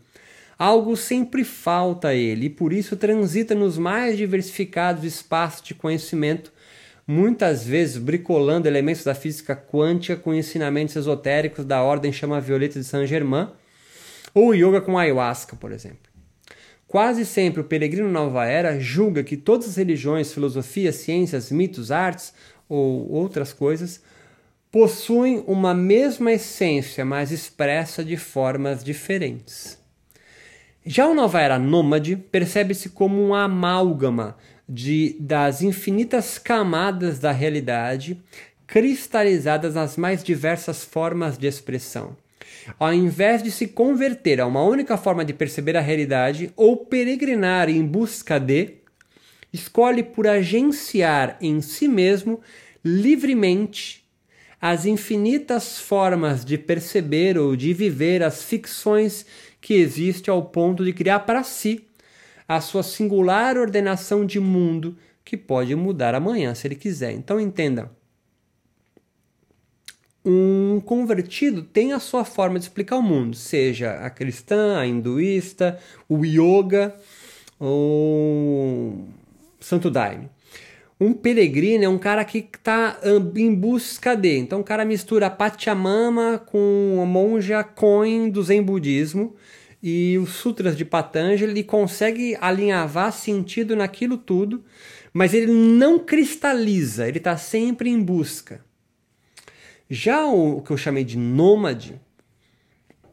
Algo 0.59 0.97
sempre 0.97 1.45
falta 1.45 2.09
a 2.09 2.14
ele 2.14 2.47
e 2.47 2.50
por 2.50 2.73
isso 2.73 2.97
transita 2.97 3.55
nos 3.55 3.79
mais 3.79 4.17
diversificados 4.17 5.05
espaços 5.05 5.62
de 5.62 5.75
conhecimento, 5.75 6.52
muitas 7.07 7.64
vezes 7.64 7.99
bricolando 7.99 8.69
elementos 8.69 9.05
da 9.05 9.14
física 9.14 9.57
quântica 9.57 10.17
com 10.17 10.35
ensinamentos 10.35 10.97
esotéricos 10.97 11.64
da 11.64 11.83
ordem 11.83 12.12
chama 12.12 12.41
violeta 12.41 12.79
de 12.79 12.85
Saint 12.85 13.09
Germain, 13.09 13.49
ou 14.35 14.55
yoga 14.55 14.81
com 14.81 14.99
ayahuasca, 14.99 15.57
por 15.57 15.73
exemplo. 15.73 16.12
Quase 16.92 17.25
sempre 17.25 17.62
o 17.62 17.64
peregrino 17.64 18.11
nova 18.11 18.44
era 18.44 18.78
julga 18.78 19.25
que 19.25 19.34
todas 19.34 19.66
as 19.66 19.76
religiões, 19.76 20.30
filosofias, 20.30 20.96
ciências, 20.96 21.50
mitos, 21.50 21.90
artes 21.90 22.34
ou 22.68 23.11
outras 23.11 23.50
coisas 23.50 24.02
possuem 24.70 25.42
uma 25.46 25.72
mesma 25.72 26.32
essência, 26.32 27.02
mas 27.02 27.32
expressa 27.32 28.04
de 28.04 28.18
formas 28.18 28.84
diferentes. 28.84 29.78
Já 30.84 31.06
o 31.06 31.14
nova 31.14 31.40
era 31.40 31.58
nômade 31.58 32.14
percebe-se 32.14 32.90
como 32.90 33.25
uma 33.25 33.44
amálgama 33.44 34.37
de, 34.68 35.16
das 35.18 35.62
infinitas 35.62 36.37
camadas 36.37 37.18
da 37.18 37.32
realidade 37.32 38.22
cristalizadas 38.66 39.76
nas 39.76 39.96
mais 39.96 40.22
diversas 40.22 40.84
formas 40.84 41.38
de 41.38 41.46
expressão 41.46 42.14
ao 42.78 42.92
invés 42.92 43.42
de 43.42 43.50
se 43.50 43.68
converter 43.68 44.40
a 44.40 44.46
uma 44.46 44.62
única 44.62 44.96
forma 44.96 45.25
de 45.25 45.32
perceber 45.32 45.76
a 45.76 45.80
realidade 45.80 46.52
ou 46.56 46.76
peregrinar 46.76 47.68
em 47.68 47.84
busca 47.84 48.38
de, 48.38 48.75
escolhe 49.52 50.02
por 50.02 50.26
agenciar 50.26 51.37
em 51.40 51.61
si 51.61 51.88
mesmo 51.88 52.40
livremente 52.84 54.02
as 54.61 54.87
infinitas 54.87 55.78
formas 55.78 56.44
de 56.44 56.56
perceber 56.56 57.37
ou 57.37 57.56
de 57.56 57.75
viver 57.75 58.22
as 58.22 58.42
ficções 58.42 59.26
que 59.61 59.75
existe 59.75 60.30
ao 60.30 60.42
ponto 60.44 60.84
de 60.84 60.92
criar 60.92 61.20
para 61.20 61.42
si 61.42 61.84
a 62.46 62.61
sua 62.61 62.82
singular 62.82 63.56
ordenação 63.56 64.25
de 64.25 64.38
mundo 64.38 64.96
que 65.25 65.37
pode 65.37 65.75
mudar 65.75 66.14
amanhã 66.14 66.54
se 66.54 66.66
ele 66.66 66.75
quiser. 66.75 67.12
Então 67.12 67.40
entenda 67.40 67.90
um 70.25 70.81
convertido 70.85 71.62
tem 71.62 71.93
a 71.93 71.99
sua 71.99 72.25
forma 72.25 72.59
de 72.59 72.64
explicar 72.64 72.97
o 72.97 73.02
mundo, 73.02 73.37
seja 73.37 73.95
a 73.95 74.11
cristã, 74.11 74.79
a 74.79 74.87
hinduísta, 74.87 75.79
o 76.09 76.25
yoga 76.25 76.95
ou 77.59 79.07
Santo 79.61 79.91
Daime. 79.91 80.29
Um 81.00 81.12
peregrino 81.12 81.85
é 81.85 81.88
um 81.88 81.99
cara 81.99 82.25
que 82.25 82.38
está 82.38 83.00
em 83.35 83.52
busca 83.52 84.14
de. 84.14 84.38
Então 84.38 84.61
o 84.61 84.64
cara 84.64 84.85
mistura 84.85 85.29
Pachamama 85.29 86.38
com 86.38 87.00
a 87.02 87.05
monja 87.05 87.64
Koin 87.64 88.31
do 88.31 88.43
Zen 88.43 88.62
Budismo 88.62 89.35
e 89.83 90.17
os 90.19 90.31
sutras 90.31 90.76
de 90.76 90.85
Patanjali 90.85 91.59
e 91.59 91.64
consegue 91.64 92.37
alinhavar 92.41 93.12
sentido 93.12 93.75
naquilo 93.75 94.17
tudo, 94.17 94.62
mas 95.12 95.35
ele 95.35 95.50
não 95.50 95.99
cristaliza, 95.99 97.09
ele 97.09 97.19
está 97.19 97.37
sempre 97.37 97.91
em 97.91 98.00
busca. 98.00 98.64
Já 99.94 100.25
o, 100.25 100.56
o 100.56 100.62
que 100.62 100.70
eu 100.70 100.78
chamei 100.78 101.04
de 101.04 101.18
nômade 101.18 102.00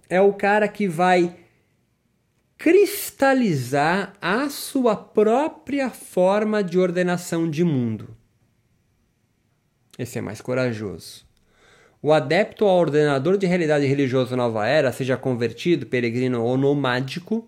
é 0.10 0.22
o 0.22 0.32
cara 0.32 0.66
que 0.66 0.88
vai 0.88 1.36
cristalizar 2.58 4.14
a 4.22 4.50
sua 4.50 4.96
própria 4.96 5.90
forma 5.90 6.64
de 6.64 6.80
ordenação 6.80 7.50
de 7.50 7.66
mundo. 7.66 8.16
Esse 9.98 10.20
é 10.20 10.22
mais 10.22 10.40
corajoso. 10.40 11.26
O 12.02 12.14
adepto 12.14 12.64
ao 12.64 12.78
ordenador 12.78 13.38
de 13.38 13.46
realidade 13.46 13.86
religiosa 13.86 14.38
nova 14.38 14.66
era, 14.66 14.94
seja 14.94 15.18
convertido, 15.18 15.86
peregrino 15.86 16.42
ou 16.42 16.56
nomádico, 16.58 17.46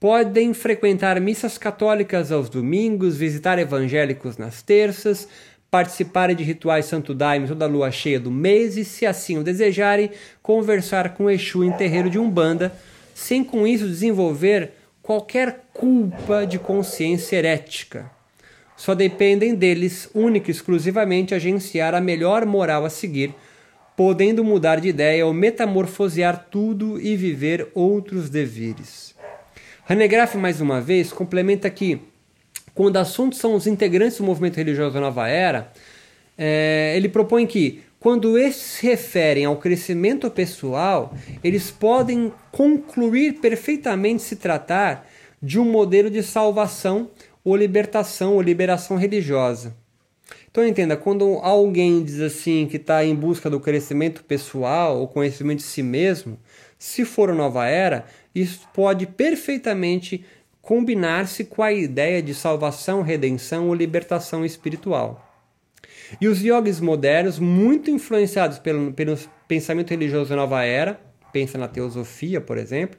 podem 0.00 0.54
frequentar 0.54 1.20
missas 1.20 1.58
católicas 1.58 2.32
aos 2.32 2.48
domingos, 2.48 3.18
visitar 3.18 3.58
evangélicos 3.58 4.38
nas 4.38 4.62
terças, 4.62 5.28
participarem 5.70 6.34
de 6.34 6.42
rituais 6.42 6.86
Santo 6.86 7.14
Daime 7.14 7.46
toda 7.46 7.66
lua 7.66 7.90
cheia 7.90 8.18
do 8.18 8.30
mês 8.30 8.76
e, 8.76 8.84
se 8.84 9.06
assim 9.06 9.38
o 9.38 9.44
desejarem, 9.44 10.10
conversar 10.42 11.14
com 11.14 11.30
Exu 11.30 11.62
em 11.62 11.72
terreiro 11.72 12.10
de 12.10 12.18
Umbanda, 12.18 12.72
sem 13.14 13.44
com 13.44 13.66
isso 13.66 13.86
desenvolver 13.86 14.72
qualquer 15.02 15.66
culpa 15.72 16.44
de 16.44 16.58
consciência 16.58 17.36
herética. 17.36 18.10
Só 18.76 18.94
dependem 18.94 19.54
deles, 19.54 20.08
única 20.14 20.50
e 20.50 20.52
exclusivamente, 20.52 21.34
agenciar 21.34 21.94
a 21.94 22.00
melhor 22.00 22.46
moral 22.46 22.84
a 22.84 22.90
seguir, 22.90 23.34
podendo 23.96 24.42
mudar 24.42 24.80
de 24.80 24.88
ideia 24.88 25.26
ou 25.26 25.34
metamorfosear 25.34 26.46
tudo 26.50 26.98
e 27.00 27.14
viver 27.14 27.68
outros 27.74 28.30
devires. 28.30 29.14
Hanegraaff, 29.86 30.38
mais 30.38 30.60
uma 30.60 30.80
vez, 30.80 31.12
complementa 31.12 31.68
que 31.68 32.00
quando 32.74 32.96
assuntos 32.96 33.38
são 33.38 33.54
os 33.54 33.66
integrantes 33.66 34.18
do 34.18 34.24
movimento 34.24 34.56
religioso 34.56 34.94
da 34.94 35.00
nova 35.00 35.28
era, 35.28 35.72
é, 36.36 36.94
ele 36.96 37.08
propõe 37.08 37.46
que, 37.46 37.82
quando 37.98 38.38
esses 38.38 38.62
se 38.62 38.86
referem 38.86 39.44
ao 39.44 39.56
crescimento 39.56 40.30
pessoal, 40.30 41.14
eles 41.44 41.70
podem 41.70 42.32
concluir 42.50 43.34
perfeitamente 43.40 44.22
se 44.22 44.36
tratar 44.36 45.06
de 45.42 45.58
um 45.58 45.64
modelo 45.64 46.10
de 46.10 46.22
salvação 46.22 47.10
ou 47.44 47.56
libertação 47.56 48.34
ou 48.34 48.42
liberação 48.42 48.96
religiosa. 48.96 49.74
Então 50.50 50.66
entenda, 50.66 50.96
quando 50.96 51.24
alguém 51.42 52.02
diz 52.02 52.20
assim 52.20 52.66
que 52.66 52.76
está 52.76 53.04
em 53.04 53.14
busca 53.14 53.48
do 53.48 53.60
crescimento 53.60 54.24
pessoal 54.24 54.98
ou 54.98 55.06
conhecimento 55.06 55.58
de 55.58 55.64
si 55.64 55.82
mesmo, 55.82 56.38
se 56.78 57.04
for 57.04 57.30
a 57.30 57.34
nova 57.34 57.66
era, 57.66 58.04
isso 58.34 58.66
pode 58.74 59.06
perfeitamente 59.06 60.24
combinar-se 60.62 61.44
com 61.44 61.62
a 61.62 61.72
ideia 61.72 62.22
de 62.22 62.34
salvação, 62.34 63.02
redenção 63.02 63.68
ou 63.68 63.74
libertação 63.74 64.44
espiritual. 64.44 65.26
E 66.20 66.26
os 66.26 66.42
yogis 66.42 66.80
modernos, 66.80 67.38
muito 67.38 67.90
influenciados 67.90 68.58
pelo, 68.58 68.92
pelo, 68.92 69.18
pensamento 69.46 69.90
religioso 69.90 70.30
da 70.30 70.36
nova 70.36 70.64
era, 70.64 71.00
pensa 71.32 71.58
na 71.58 71.68
teosofia, 71.68 72.40
por 72.40 72.58
exemplo, 72.58 72.98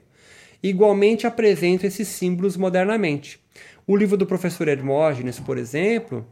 igualmente 0.61 1.25
apresentam 1.25 1.87
esses 1.87 2.07
símbolos 2.07 2.55
modernamente. 2.55 3.39
O 3.87 3.95
livro 3.95 4.15
do 4.15 4.25
professor 4.25 4.67
Hermógenes, 4.67 5.39
por 5.39 5.57
exemplo, 5.57 6.25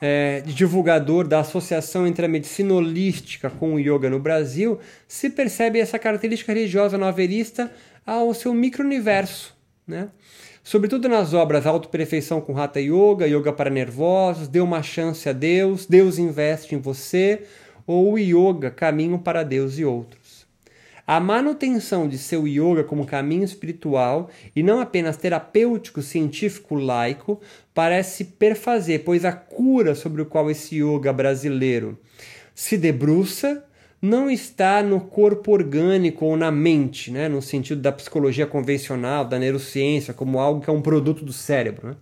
é, 0.00 0.42
divulgador 0.44 1.26
da 1.26 1.40
associação 1.40 2.06
entre 2.06 2.24
a 2.24 2.28
medicina 2.28 2.74
holística 2.74 3.50
com 3.50 3.74
o 3.74 3.78
yoga 3.78 4.08
no 4.08 4.18
Brasil, 4.18 4.78
se 5.06 5.30
percebe 5.30 5.78
essa 5.78 5.98
característica 5.98 6.52
religiosa 6.52 6.96
novelista 6.96 7.70
ao 8.06 8.32
seu 8.34 8.52
micro-universo. 8.52 9.61
Né? 9.86 10.08
Sobretudo 10.62 11.08
nas 11.08 11.34
obras 11.34 11.66
Autoperfeição 11.66 12.40
com 12.40 12.56
Hatha 12.56 12.80
Yoga, 12.80 13.26
Yoga 13.26 13.52
para 13.52 13.70
Nervosos, 13.70 14.48
Dê 14.48 14.60
uma 14.60 14.82
Chance 14.82 15.28
a 15.28 15.32
Deus, 15.32 15.86
Deus 15.86 16.18
Investe 16.18 16.74
em 16.74 16.78
Você, 16.78 17.42
ou 17.86 18.18
Yoga, 18.18 18.70
Caminho 18.70 19.18
para 19.18 19.42
Deus 19.42 19.78
e 19.78 19.84
Outros. 19.84 20.46
A 21.04 21.18
manutenção 21.18 22.08
de 22.08 22.16
seu 22.16 22.46
yoga 22.46 22.84
como 22.84 23.04
caminho 23.04 23.42
espiritual 23.42 24.30
e 24.54 24.62
não 24.62 24.80
apenas 24.80 25.16
terapêutico, 25.16 26.00
científico, 26.00 26.76
laico, 26.76 27.40
parece 27.74 28.24
perfazer, 28.24 29.02
pois 29.04 29.24
a 29.24 29.32
cura 29.32 29.96
sobre 29.96 30.22
o 30.22 30.26
qual 30.26 30.48
esse 30.48 30.76
yoga 30.76 31.12
brasileiro 31.12 31.98
se 32.54 32.78
debruça 32.78 33.64
não 34.02 34.28
está 34.28 34.82
no 34.82 35.00
corpo 35.00 35.52
orgânico 35.52 36.26
ou 36.26 36.36
na 36.36 36.50
mente, 36.50 37.12
né? 37.12 37.28
no 37.28 37.40
sentido 37.40 37.80
da 37.80 37.92
psicologia 37.92 38.44
convencional, 38.44 39.24
da 39.24 39.38
neurociência, 39.38 40.12
como 40.12 40.40
algo 40.40 40.60
que 40.60 40.68
é 40.68 40.72
um 40.72 40.82
produto 40.82 41.24
do 41.24 41.32
cérebro. 41.32 41.86
Né? 41.90 41.96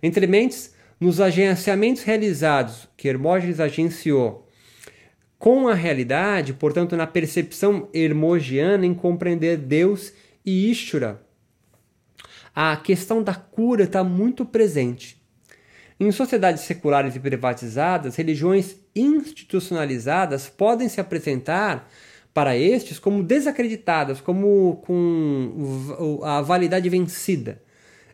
Entre 0.00 0.24
mentes, 0.28 0.72
nos 1.00 1.20
agenciamentos 1.20 2.04
realizados 2.04 2.88
que 2.96 3.08
Hermógenes 3.08 3.58
agenciou 3.58 4.48
com 5.36 5.66
a 5.66 5.74
realidade, 5.74 6.52
portanto, 6.52 6.96
na 6.96 7.08
percepção 7.08 7.88
hermogiana 7.92 8.86
em 8.86 8.94
compreender 8.94 9.56
Deus 9.56 10.12
e 10.46 10.70
Ishura, 10.70 11.20
a 12.54 12.76
questão 12.76 13.20
da 13.20 13.34
cura 13.34 13.82
está 13.82 14.04
muito 14.04 14.44
presente. 14.44 15.20
Em 16.02 16.10
sociedades 16.10 16.62
seculares 16.62 17.14
e 17.14 17.20
privatizadas, 17.20 18.16
religiões 18.16 18.74
institucionalizadas 18.92 20.48
podem 20.48 20.88
se 20.88 21.00
apresentar 21.00 21.88
para 22.34 22.56
estes 22.56 22.98
como 22.98 23.22
desacreditadas, 23.22 24.20
como 24.20 24.82
com 24.84 26.18
a 26.24 26.42
validade 26.42 26.88
vencida, 26.88 27.62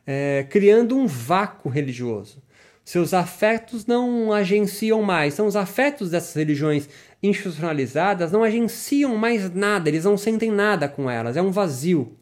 é, 0.07 0.45
criando 0.51 0.99
um 0.99 1.07
vácuo 1.07 1.71
religioso. 1.71 2.43
Seus 2.85 3.15
afetos 3.15 3.87
não 3.87 4.35
agenciam 4.35 5.01
mais. 5.01 5.33
São 5.33 5.47
os 5.47 5.57
afetos 5.57 6.11
dessas 6.11 6.35
religiões 6.35 6.91
institucionalizadas 7.23 8.31
não 8.31 8.45
agenciam 8.45 9.17
mais 9.17 9.51
nada, 9.55 9.89
eles 9.89 10.05
não 10.05 10.19
sentem 10.19 10.51
nada 10.51 10.91
com 10.91 11.09
elas, 11.09 11.39
é 11.39 11.43
um 11.43 11.51
vazio. 11.51 12.19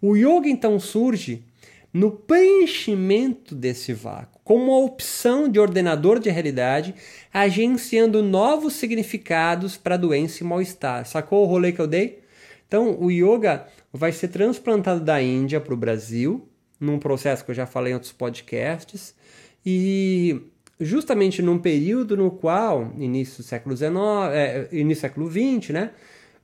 O 0.00 0.14
yoga 0.14 0.48
então 0.48 0.78
surge 0.78 1.42
no 1.92 2.12
preenchimento 2.12 3.52
desse 3.56 3.92
vácuo, 3.92 4.39
como 4.50 4.72
uma 4.72 4.84
opção 4.84 5.48
de 5.48 5.60
ordenador 5.60 6.18
de 6.18 6.28
realidade, 6.28 6.92
agenciando 7.32 8.20
novos 8.20 8.72
significados 8.72 9.76
para 9.76 9.96
doença 9.96 10.42
e 10.42 10.44
mal-estar. 10.44 11.06
Sacou 11.06 11.44
o 11.44 11.46
rolê 11.46 11.70
que 11.70 11.80
eu 11.80 11.86
dei? 11.86 12.18
Então, 12.66 12.98
o 13.00 13.12
yoga 13.12 13.68
vai 13.92 14.10
ser 14.10 14.26
transplantado 14.26 15.02
da 15.04 15.22
Índia 15.22 15.60
para 15.60 15.72
o 15.72 15.76
Brasil, 15.76 16.48
num 16.80 16.98
processo 16.98 17.44
que 17.44 17.52
eu 17.52 17.54
já 17.54 17.64
falei 17.64 17.92
em 17.92 17.94
outros 17.94 18.10
podcasts, 18.10 19.14
e 19.64 20.42
justamente 20.80 21.40
num 21.40 21.60
período 21.60 22.16
no 22.16 22.32
qual, 22.32 22.92
início 22.98 23.44
do 23.44 23.46
século 23.46 23.76
XIX, 23.76 23.92
é, 24.32 24.68
início 24.72 25.02
do 25.02 25.06
século 25.06 25.30
XX, 25.30 25.70
né, 25.70 25.90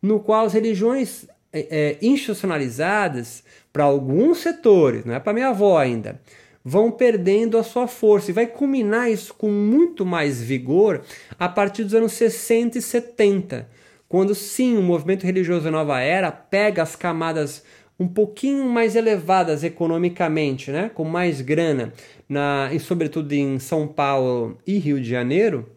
no 0.00 0.20
qual 0.20 0.46
as 0.46 0.52
religiões 0.52 1.26
é, 1.52 1.66
é, 1.68 1.98
institucionalizadas 2.00 3.42
para 3.72 3.82
alguns 3.82 4.38
setores, 4.38 5.04
não 5.04 5.12
é 5.12 5.18
para 5.18 5.32
minha 5.32 5.48
avó 5.48 5.76
ainda, 5.76 6.20
vão 6.68 6.90
perdendo 6.90 7.56
a 7.56 7.62
sua 7.62 7.86
força 7.86 8.32
e 8.32 8.34
vai 8.34 8.44
culminar 8.44 9.08
isso 9.08 9.32
com 9.32 9.48
muito 9.48 10.04
mais 10.04 10.42
vigor 10.42 11.00
a 11.38 11.48
partir 11.48 11.84
dos 11.84 11.94
anos 11.94 12.14
60 12.14 12.76
e 12.76 12.82
70, 12.82 13.68
quando 14.08 14.34
sim 14.34 14.76
o 14.76 14.82
movimento 14.82 15.24
religioso 15.24 15.70
nova 15.70 16.00
era 16.00 16.32
pega 16.32 16.82
as 16.82 16.96
camadas 16.96 17.62
um 18.00 18.08
pouquinho 18.08 18.64
mais 18.68 18.96
elevadas 18.96 19.62
economicamente, 19.62 20.72
né, 20.72 20.90
com 20.92 21.04
mais 21.04 21.40
grana, 21.40 21.92
na, 22.28 22.68
e 22.72 22.80
sobretudo 22.80 23.32
em 23.32 23.60
São 23.60 23.86
Paulo 23.86 24.58
e 24.66 24.76
Rio 24.76 25.00
de 25.00 25.08
Janeiro, 25.08 25.70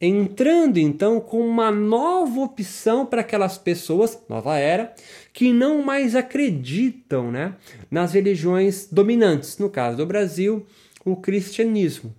entrando 0.00 0.78
então 0.78 1.20
com 1.20 1.40
uma 1.40 1.70
nova 1.70 2.40
opção 2.40 3.04
para 3.04 3.20
aquelas 3.20 3.58
pessoas, 3.58 4.18
nova 4.28 4.56
era, 4.56 4.94
que 5.32 5.52
não 5.52 5.82
mais 5.82 6.14
acreditam 6.14 7.30
né, 7.30 7.54
nas 7.90 8.12
religiões 8.12 8.88
dominantes, 8.90 9.58
no 9.58 9.68
caso 9.68 9.96
do 9.96 10.06
Brasil, 10.06 10.64
o 11.04 11.16
cristianismo. 11.16 12.14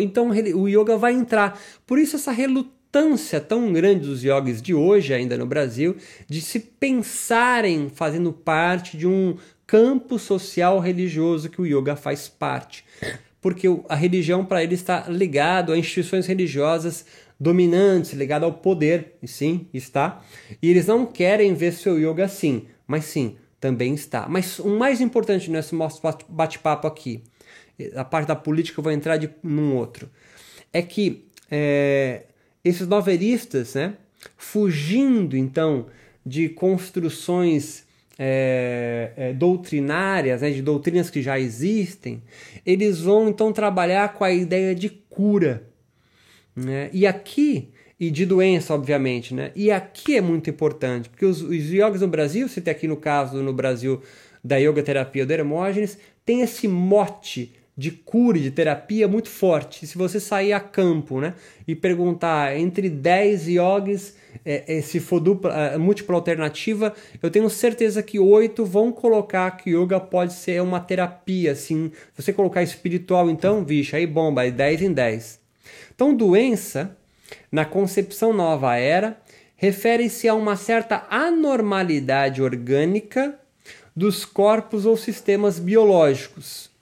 Então 0.00 0.28
o 0.28 0.68
yoga 0.68 0.96
vai 0.96 1.12
entrar. 1.12 1.60
Por 1.86 1.98
isso 1.98 2.16
essa 2.16 2.30
relutância 2.30 3.40
tão 3.40 3.72
grande 3.72 4.06
dos 4.06 4.22
yogis 4.22 4.62
de 4.62 4.72
hoje, 4.72 5.12
ainda 5.12 5.36
no 5.36 5.46
Brasil, 5.46 5.96
de 6.28 6.40
se 6.40 6.60
pensarem 6.60 7.90
fazendo 7.92 8.32
parte 8.32 8.96
de 8.96 9.06
um 9.06 9.36
campo 9.66 10.18
social 10.18 10.78
religioso 10.78 11.48
que 11.48 11.60
o 11.60 11.66
yoga 11.66 11.96
faz 11.96 12.28
parte. 12.28 12.84
Porque 13.44 13.66
a 13.90 13.94
religião 13.94 14.42
para 14.42 14.62
ele 14.62 14.74
está 14.74 15.04
ligado 15.06 15.70
a 15.70 15.76
instituições 15.76 16.26
religiosas 16.26 17.04
dominantes, 17.38 18.14
ligado 18.14 18.44
ao 18.44 18.54
poder, 18.54 19.16
e 19.22 19.28
sim, 19.28 19.68
está. 19.74 20.22
E 20.62 20.70
eles 20.70 20.86
não 20.86 21.04
querem 21.04 21.52
ver 21.52 21.74
seu 21.74 21.98
yoga 21.98 22.24
assim, 22.24 22.64
mas 22.86 23.04
sim, 23.04 23.36
também 23.60 23.92
está. 23.92 24.26
Mas 24.30 24.58
o 24.58 24.70
mais 24.70 25.02
importante 25.02 25.50
nesse 25.50 25.74
nosso 25.74 26.00
bate-papo 26.26 26.86
aqui, 26.86 27.22
a 27.94 28.02
parte 28.02 28.28
da 28.28 28.34
política 28.34 28.80
eu 28.80 28.82
vou 28.82 28.90
entrar 28.90 29.18
de, 29.18 29.28
num 29.42 29.76
outro, 29.76 30.08
é 30.72 30.80
que 30.80 31.26
é, 31.50 32.22
esses 32.64 32.88
novelistas, 32.88 33.74
né, 33.74 33.92
fugindo 34.38 35.36
então 35.36 35.88
de 36.24 36.48
construções 36.48 37.83
é, 38.18 39.12
é, 39.16 39.32
doutrinárias, 39.32 40.42
né, 40.42 40.50
de 40.50 40.62
doutrinas 40.62 41.10
que 41.10 41.20
já 41.20 41.38
existem, 41.38 42.22
eles 42.64 43.00
vão 43.00 43.28
então 43.28 43.52
trabalhar 43.52 44.14
com 44.14 44.24
a 44.24 44.32
ideia 44.32 44.74
de 44.74 44.88
cura. 44.88 45.64
Né? 46.54 46.90
E 46.92 47.06
aqui, 47.06 47.70
e 47.98 48.10
de 48.10 48.24
doença, 48.24 48.74
obviamente, 48.74 49.34
né? 49.34 49.50
e 49.54 49.70
aqui 49.70 50.16
é 50.16 50.20
muito 50.20 50.48
importante, 50.48 51.08
porque 51.08 51.24
os, 51.24 51.42
os 51.42 51.72
yogis 51.72 52.00
no 52.00 52.08
Brasil, 52.08 52.48
se 52.48 52.60
tem 52.60 52.72
aqui 52.72 52.86
no 52.86 52.96
caso 52.96 53.42
no 53.42 53.52
Brasil 53.52 54.00
da 54.42 54.56
yoga 54.56 54.82
terapia 54.82 55.26
do 55.26 55.32
Hermógenes, 55.32 55.98
tem 56.24 56.42
esse 56.42 56.68
mote 56.68 57.52
de 57.76 57.90
cura, 57.90 58.38
de 58.38 58.50
terapia 58.50 59.08
muito 59.08 59.28
forte. 59.28 59.86
Se 59.86 59.98
você 59.98 60.20
sair 60.20 60.52
a 60.52 60.60
campo 60.60 61.20
né, 61.20 61.34
e 61.66 61.74
perguntar 61.74 62.56
entre 62.56 62.88
10 62.88 63.48
yogis, 63.48 64.16
é, 64.44 64.78
é, 64.78 64.80
se 64.80 65.00
for 65.00 65.18
dupla, 65.18 65.52
é, 65.52 65.76
múltipla 65.76 66.14
alternativa, 66.14 66.94
eu 67.20 67.30
tenho 67.30 67.50
certeza 67.50 68.02
que 68.02 68.18
oito 68.18 68.64
vão 68.64 68.92
colocar 68.92 69.50
que 69.52 69.70
yoga 69.70 69.98
pode 69.98 70.34
ser 70.34 70.62
uma 70.62 70.78
terapia. 70.78 71.52
Assim, 71.52 71.90
se 72.14 72.22
você 72.22 72.32
colocar 72.32 72.62
espiritual, 72.62 73.28
então, 73.28 73.64
vixe, 73.64 73.96
aí 73.96 74.06
bomba, 74.06 74.46
é 74.46 74.50
10 74.50 74.82
em 74.82 74.92
10. 74.92 75.40
Então, 75.94 76.14
doença, 76.14 76.96
na 77.50 77.64
concepção 77.64 78.32
nova 78.32 78.76
era, 78.76 79.20
refere-se 79.56 80.28
a 80.28 80.34
uma 80.34 80.56
certa 80.56 81.06
anormalidade 81.10 82.40
orgânica 82.40 83.36
dos 83.96 84.24
corpos 84.24 84.86
ou 84.86 84.96
sistemas 84.96 85.58
biológicos 85.58 86.73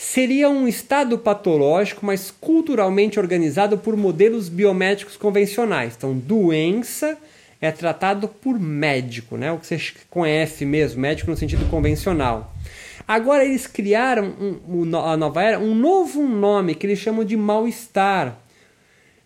seria 0.00 0.48
um 0.48 0.66
estado 0.66 1.18
patológico, 1.18 2.06
mas 2.06 2.30
culturalmente 2.30 3.20
organizado 3.20 3.76
por 3.76 3.94
modelos 3.98 4.48
biomédicos 4.48 5.14
convencionais. 5.14 5.92
Então, 5.94 6.16
doença 6.16 7.18
é 7.60 7.70
tratado 7.70 8.26
por 8.26 8.58
médico, 8.58 9.36
né? 9.36 9.52
o 9.52 9.58
que 9.58 9.66
você 9.66 9.78
conhece 10.08 10.64
mesmo, 10.64 11.02
médico 11.02 11.30
no 11.30 11.36
sentido 11.36 11.68
convencional. 11.68 12.50
Agora 13.06 13.44
eles 13.44 13.66
criaram 13.66 14.34
um, 14.40 14.86
um, 14.86 14.96
a 14.96 15.18
nova 15.18 15.42
era 15.42 15.58
um 15.58 15.74
novo 15.74 16.26
nome 16.26 16.74
que 16.74 16.86
eles 16.86 16.98
chamam 16.98 17.22
de 17.22 17.36
mal-estar, 17.36 18.40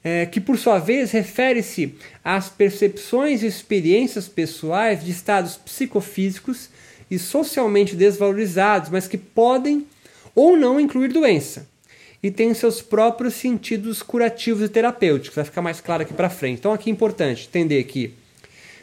é, 0.03 0.27
que 0.27 0.41
por 0.41 0.59
sua 0.59 0.81
vez 0.81 1.13
refere-se 1.13 1.95
às 2.25 2.49
percepções 2.49 3.45
e 3.45 3.47
experiências 3.47 4.27
pessoais 4.27 5.05
de 5.05 5.13
estados 5.13 5.57
psicofísicos 5.57 6.69
e 7.09 7.17
socialmente 7.17 7.95
desvalorizados, 7.95 8.91
mas 8.91 9.07
que 9.07 9.17
podem 9.17 9.87
ou 10.35 10.57
não 10.57 10.81
incluir 10.81 11.09
doença. 11.09 11.69
E 12.23 12.31
tem 12.31 12.55
seus 12.55 12.81
próprios 12.81 13.35
sentidos 13.35 14.03
curativos 14.03 14.63
e 14.63 14.69
terapêuticos. 14.69 15.37
Vai 15.37 15.45
ficar 15.45 15.61
mais 15.61 15.81
claro 15.81 16.03
aqui 16.03 16.15
para 16.15 16.31
frente. 16.31 16.59
Então, 16.59 16.73
aqui 16.73 16.89
é 16.89 16.93
importante 16.93 17.47
entender 17.47 17.85
que 17.85 18.15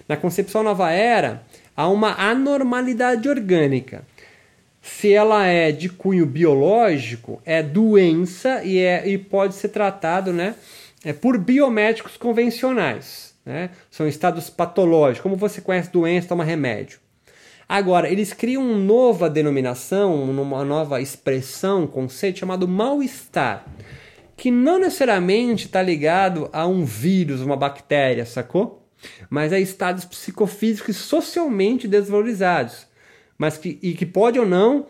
na 0.07 0.15
concepção 0.15 0.61
nova 0.61 0.91
era 0.91 1.41
há 1.75 1.87
uma 1.87 2.13
anormalidade 2.13 3.27
orgânica. 3.27 4.03
Se 4.81 5.11
ela 5.11 5.45
é 5.45 5.71
de 5.71 5.89
cunho 5.89 6.25
biológico, 6.25 7.41
é 7.45 7.61
doença 7.61 8.63
e, 8.63 8.77
é, 8.77 9.07
e 9.07 9.17
pode 9.17 9.55
ser 9.55 9.69
tratado 9.69 10.33
né, 10.33 10.55
é, 11.03 11.13
por 11.13 11.37
biomédicos 11.37 12.17
convencionais. 12.17 13.33
né? 13.45 13.69
são 13.89 14.07
estados 14.07 14.49
patológicos. 14.49 15.21
Como 15.21 15.35
você 15.35 15.61
conhece 15.61 15.91
doença, 15.91 16.27
toma 16.27 16.43
remédio. 16.43 16.99
Agora, 17.71 18.09
eles 18.09 18.33
criam 18.33 18.65
uma 18.65 18.77
nova 18.77 19.29
denominação, 19.29 20.29
uma 20.29 20.65
nova 20.65 20.99
expressão, 20.99 21.87
conceito 21.87 22.39
chamado 22.39 22.67
mal-estar, 22.67 23.65
que 24.35 24.51
não 24.51 24.77
necessariamente 24.77 25.67
está 25.67 25.81
ligado 25.81 26.49
a 26.51 26.67
um 26.67 26.83
vírus, 26.83 27.39
uma 27.39 27.55
bactéria, 27.55 28.25
sacou? 28.25 28.85
Mas 29.29 29.53
a 29.53 29.57
estados 29.57 30.03
psicofísicos 30.03 30.97
socialmente 30.97 31.87
desvalorizados, 31.87 32.87
mas 33.37 33.57
que, 33.57 33.79
e 33.81 33.93
que 33.93 34.05
pode 34.05 34.37
ou 34.37 34.45
não 34.45 34.87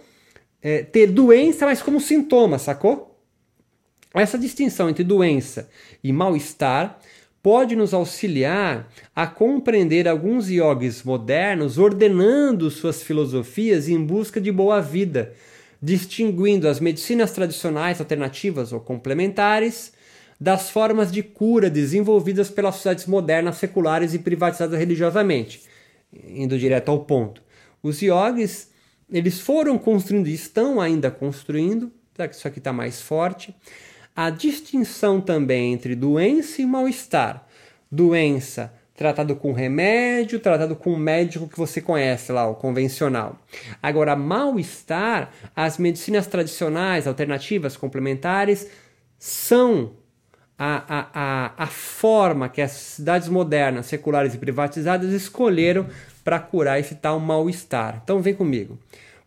é, 0.59 0.81
ter 0.81 1.05
doença, 1.05 1.67
mas 1.67 1.83
como 1.83 2.01
sintoma, 2.01 2.57
sacou? 2.57 3.15
Essa 4.11 4.39
distinção 4.39 4.89
entre 4.89 5.03
doença 5.03 5.69
e 6.03 6.11
mal-estar 6.11 6.99
pode 7.41 7.75
nos 7.75 7.93
auxiliar 7.93 8.87
a 9.15 9.25
compreender 9.25 10.07
alguns 10.07 10.49
yogis 10.49 11.03
modernos 11.03 11.77
ordenando 11.77 12.69
suas 12.69 13.01
filosofias 13.01 13.89
em 13.89 14.03
busca 14.03 14.39
de 14.39 14.51
boa 14.51 14.79
vida, 14.79 15.33
distinguindo 15.81 16.67
as 16.67 16.79
medicinas 16.79 17.31
tradicionais 17.31 17.99
alternativas 17.99 18.71
ou 18.71 18.79
complementares 18.79 19.93
das 20.39 20.69
formas 20.69 21.11
de 21.11 21.21
cura 21.21 21.69
desenvolvidas 21.69 22.49
pelas 22.49 22.75
sociedades 22.75 23.05
modernas, 23.05 23.57
seculares 23.57 24.13
e 24.13 24.19
privatizadas 24.19 24.77
religiosamente. 24.77 25.63
Indo 26.27 26.57
direto 26.57 26.89
ao 26.89 26.99
ponto. 27.01 27.41
Os 27.81 28.01
yogis, 28.01 28.69
eles 29.11 29.39
foram 29.39 29.77
construindo 29.77 30.27
e 30.27 30.33
estão 30.33 30.79
ainda 30.79 31.09
construindo, 31.09 31.91
será 32.15 32.27
que 32.27 32.35
isso 32.35 32.47
aqui 32.47 32.59
está 32.59 32.73
mais 32.73 33.01
forte, 33.01 33.55
a 34.15 34.29
distinção 34.29 35.21
também 35.21 35.73
entre 35.73 35.95
doença 35.95 36.61
e 36.61 36.65
mal-estar. 36.65 37.47
Doença 37.91 38.73
tratado 39.01 39.35
com 39.35 39.51
remédio, 39.51 40.39
tratado 40.39 40.75
com 40.75 40.95
médico 40.95 41.47
que 41.47 41.57
você 41.57 41.81
conhece 41.81 42.31
lá, 42.31 42.47
o 42.47 42.53
convencional. 42.53 43.35
Agora, 43.81 44.15
mal-estar, 44.15 45.31
as 45.55 45.79
medicinas 45.79 46.27
tradicionais, 46.27 47.07
alternativas, 47.07 47.75
complementares, 47.75 48.69
são 49.17 49.93
a, 50.55 50.83
a, 50.87 51.07
a, 51.13 51.63
a 51.63 51.67
forma 51.67 52.47
que 52.47 52.61
as 52.61 52.71
cidades 52.71 53.27
modernas, 53.27 53.87
seculares 53.87 54.35
e 54.35 54.37
privatizadas 54.37 55.11
escolheram 55.11 55.87
para 56.23 56.39
curar 56.39 56.79
esse 56.79 56.93
tal 56.93 57.19
mal-estar. 57.19 58.01
Então, 58.03 58.21
vem 58.21 58.35
comigo. 58.35 58.77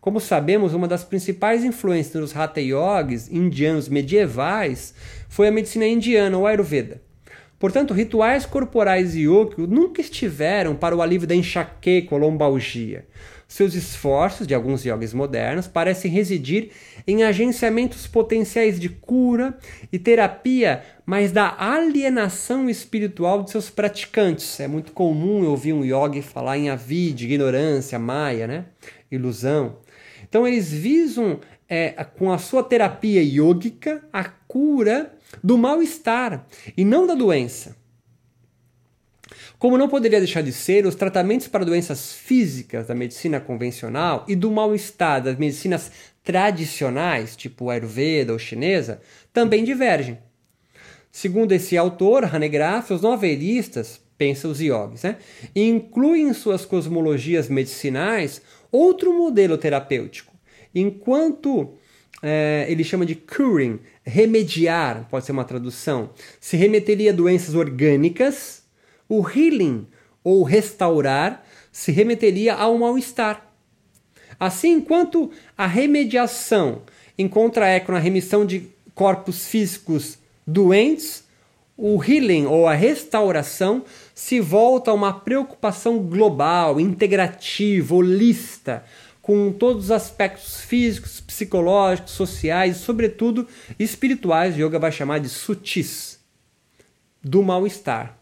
Como 0.05 0.19
sabemos, 0.19 0.75
uma 0.75 0.87
das 0.87 1.03
principais 1.03 1.63
influências 1.63 2.21
dos 2.21 2.37
Hatha 2.37 2.61
Yogis 2.61 3.27
indianos 3.27 3.89
medievais 3.89 4.93
foi 5.27 5.47
a 5.47 5.51
medicina 5.51 5.87
indiana, 5.87 6.37
o 6.37 6.45
Ayurveda. 6.45 7.01
Portanto, 7.57 7.91
rituais 7.91 8.45
corporais 8.45 9.15
yoga 9.15 9.65
nunca 9.67 10.01
estiveram 10.01 10.75
para 10.75 10.95
o 10.95 11.01
alívio 11.01 11.27
da 11.27 11.33
enxaqueca 11.33 12.13
ou 12.13 12.21
lombalgia. 12.21 13.07
Seus 13.47 13.73
esforços, 13.73 14.45
de 14.45 14.53
alguns 14.53 14.85
yogis 14.85 15.11
modernos, 15.11 15.67
parecem 15.67 16.11
residir 16.11 16.69
em 17.07 17.23
agenciamentos 17.23 18.05
potenciais 18.05 18.79
de 18.79 18.89
cura 18.89 19.57
e 19.91 19.97
terapia, 19.97 20.83
mas 21.03 21.31
da 21.31 21.55
alienação 21.57 22.69
espiritual 22.69 23.41
de 23.41 23.49
seus 23.49 23.71
praticantes. 23.71 24.59
É 24.59 24.67
muito 24.67 24.91
comum 24.91 25.43
ouvir 25.47 25.73
um 25.73 25.83
yogi 25.83 26.21
falar 26.21 26.59
em 26.59 26.69
avid, 26.69 27.25
ignorância, 27.25 27.97
maia, 27.97 28.45
né? 28.45 28.65
ilusão. 29.11 29.77
Então 30.35 30.45
eles 30.45 30.69
visam 30.69 31.39
é, 31.65 31.91
com 32.17 32.29
a 32.29 32.37
sua 32.37 32.61
terapia 32.61 33.23
yógica 33.23 34.03
a 34.11 34.25
cura 34.25 35.15
do 35.41 35.57
mal-estar 35.57 36.45
e 36.75 36.83
não 36.83 37.07
da 37.07 37.15
doença. 37.15 37.77
Como 39.57 39.77
não 39.77 39.87
poderia 39.87 40.19
deixar 40.19 40.41
de 40.41 40.51
ser, 40.51 40.85
os 40.85 40.93
tratamentos 40.93 41.47
para 41.47 41.63
doenças 41.63 42.11
físicas 42.11 42.85
da 42.85 42.93
medicina 42.93 43.39
convencional 43.39 44.25
e 44.27 44.35
do 44.35 44.51
mal-estar 44.51 45.23
das 45.23 45.37
medicinas 45.37 45.89
tradicionais, 46.21 47.37
tipo 47.37 47.69
Ayurveda 47.69 48.33
ou 48.33 48.37
chinesa, 48.37 48.99
também 49.31 49.63
divergem. 49.63 50.19
Segundo 51.13 51.53
esse 51.53 51.77
autor, 51.77 52.25
Hanegraaff, 52.25 52.91
os 52.91 53.01
novelistas, 53.01 54.01
pensa 54.17 54.47
os 54.47 54.59
yogis, 54.61 55.03
né, 55.03 55.17
incluem 55.55 56.29
em 56.29 56.33
suas 56.33 56.65
cosmologias 56.65 57.49
medicinais 57.49 58.41
outro 58.71 59.13
modelo 59.13 59.57
terapêutico. 59.57 60.33
Enquanto 60.73 61.73
é, 62.21 62.65
ele 62.69 62.83
chama 62.83 63.05
de 63.05 63.15
curing, 63.15 63.79
remediar, 64.03 65.07
pode 65.09 65.25
ser 65.25 65.31
uma 65.31 65.43
tradução, 65.43 66.09
se 66.39 66.57
remeteria 66.57 67.11
a 67.11 67.15
doenças 67.15 67.55
orgânicas, 67.55 68.63
o 69.07 69.27
healing, 69.27 69.87
ou 70.23 70.43
restaurar, 70.43 71.45
se 71.71 71.91
remeteria 71.91 72.55
ao 72.55 72.77
mal-estar. 72.77 73.53
Assim, 74.39 74.71
enquanto 74.71 75.31
a 75.57 75.67
remediação 75.67 76.81
encontra 77.17 77.67
eco 77.67 77.91
na 77.91 77.99
remissão 77.99 78.45
de 78.45 78.67
corpos 78.93 79.47
físicos 79.47 80.17
doentes, 80.47 81.23
o 81.77 82.01
healing 82.03 82.45
ou 82.45 82.67
a 82.67 82.73
restauração 82.73 83.83
se 84.15 84.39
volta 84.39 84.91
a 84.91 84.93
uma 84.93 85.11
preocupação 85.11 85.99
global, 85.99 86.79
integrativa, 86.79 87.93
holista, 87.93 88.85
com 89.21 89.51
todos 89.51 89.85
os 89.85 89.91
aspectos 89.91 90.61
físicos, 90.61 91.19
psicológicos, 91.19 92.13
sociais 92.13 92.77
e, 92.77 92.79
sobretudo, 92.79 93.45
espirituais, 93.77 94.55
yoga 94.55 94.79
vai 94.79 94.91
chamar 94.91 95.19
de 95.19 95.27
sutis, 95.27 96.17
do 97.21 97.43
mal-estar. 97.43 98.17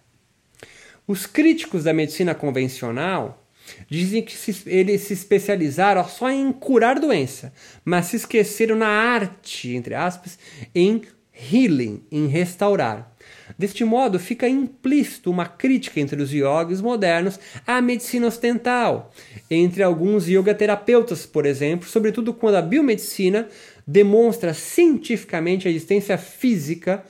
Os 1.06 1.27
críticos 1.27 1.84
da 1.84 1.93
medicina 1.93 2.34
convencional 2.34 3.45
dizem 3.88 4.23
que 4.23 4.34
se, 4.34 4.67
eles 4.67 5.01
se 5.01 5.13
especializaram 5.13 6.08
só 6.08 6.32
em 6.32 6.51
curar 6.51 6.99
doença, 6.99 7.53
mas 7.86 8.08
se 8.08 8.15
esqueceram 8.15 8.75
na 8.75 8.88
arte, 8.88 9.75
entre 9.75 9.93
aspas, 9.93 10.39
em 10.73 11.03
healing, 11.34 12.01
em 12.12 12.27
restaurar. 12.27 13.12
Deste 13.58 13.84
modo, 13.84 14.19
fica 14.19 14.48
implícito 14.48 15.30
uma 15.30 15.46
crítica 15.46 16.00
entre 16.00 16.22
os 16.22 16.32
yogis 16.32 16.82
modernos 16.82 17.39
à 17.67 17.82
medicina 17.82 18.28
ocidental, 18.28 19.12
entre 19.50 19.84
alguns 19.84 20.28
yoga 20.28 20.56
terapeutas, 20.56 21.26
por 21.26 21.46
exemplo, 21.46 21.88
sobretudo 21.88 22.34
quando 22.34 22.56
a 22.56 22.62
biomedicina 22.62 23.48
demonstra 23.86 24.54
cientificamente 24.54 25.67
a 25.67 25.72
existência 25.72 26.17
física 26.17 27.04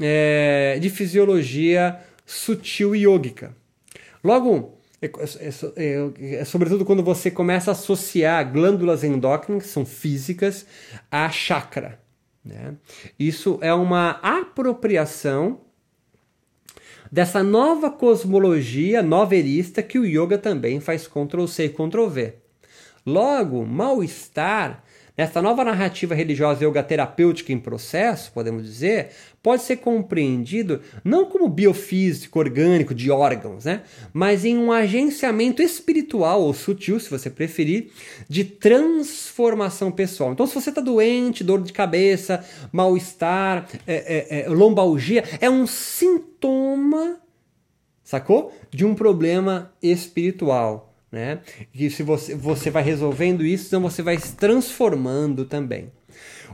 é, 0.00 0.78
de 0.80 0.90
fisiologia 0.90 1.98
sutil 2.24 2.94
yógica. 2.94 3.56
Logo, 4.22 4.78
é, 5.00 5.06
é, 5.06 6.40
é, 6.40 6.44
sobretudo 6.44 6.84
quando 6.84 7.02
você 7.02 7.30
começa 7.30 7.70
a 7.70 7.72
associar 7.72 8.52
glândulas 8.52 9.04
endócrinas, 9.04 9.62
que 9.64 9.68
são 9.68 9.86
físicas, 9.86 10.66
a 11.10 11.30
chakra. 11.30 12.00
Né? 12.44 12.74
Isso 13.18 13.58
é 13.60 13.72
uma 13.72 14.12
apropriação 14.22 15.60
dessa 17.10 17.42
nova 17.42 17.90
cosmologia 17.90 19.02
novelista 19.02 19.82
que 19.82 19.98
o 19.98 20.04
yoga 20.04 20.38
também 20.38 20.80
faz 20.80 21.06
Ctrl-C 21.06 21.64
e 21.64 21.68
Ctrl-V. 21.68 22.34
Logo, 23.04 23.64
mal-estar 23.64 24.82
esta 25.18 25.42
nova 25.42 25.64
narrativa 25.64 26.14
religiosa 26.14 26.64
yoga 26.64 26.80
terapêutica 26.80 27.52
em 27.52 27.58
processo, 27.58 28.30
podemos 28.30 28.62
dizer, 28.62 29.08
pode 29.42 29.62
ser 29.62 29.78
compreendido 29.78 30.80
não 31.02 31.26
como 31.26 31.48
biofísico, 31.48 32.38
orgânico, 32.38 32.94
de 32.94 33.10
órgãos, 33.10 33.64
né? 33.64 33.82
mas 34.12 34.44
em 34.44 34.56
um 34.56 34.70
agenciamento 34.70 35.60
espiritual 35.60 36.40
ou 36.42 36.54
sutil, 36.54 37.00
se 37.00 37.10
você 37.10 37.28
preferir, 37.28 37.90
de 38.28 38.44
transformação 38.44 39.90
pessoal. 39.90 40.32
Então, 40.32 40.46
se 40.46 40.54
você 40.54 40.68
está 40.70 40.80
doente, 40.80 41.42
dor 41.42 41.64
de 41.64 41.72
cabeça, 41.72 42.44
mal-estar, 42.70 43.68
é, 43.88 44.38
é, 44.38 44.40
é, 44.42 44.48
lombalgia, 44.48 45.24
é 45.40 45.50
um 45.50 45.66
sintoma, 45.66 47.18
sacou? 48.04 48.56
De 48.70 48.86
um 48.86 48.94
problema 48.94 49.72
espiritual 49.82 50.87
né? 51.10 51.40
E 51.74 51.90
se 51.90 52.02
você, 52.02 52.34
você 52.34 52.70
vai 52.70 52.82
resolvendo 52.82 53.44
isso, 53.44 53.66
então 53.66 53.80
você 53.80 54.02
vai 54.02 54.18
se 54.18 54.34
transformando 54.36 55.44
também. 55.44 55.90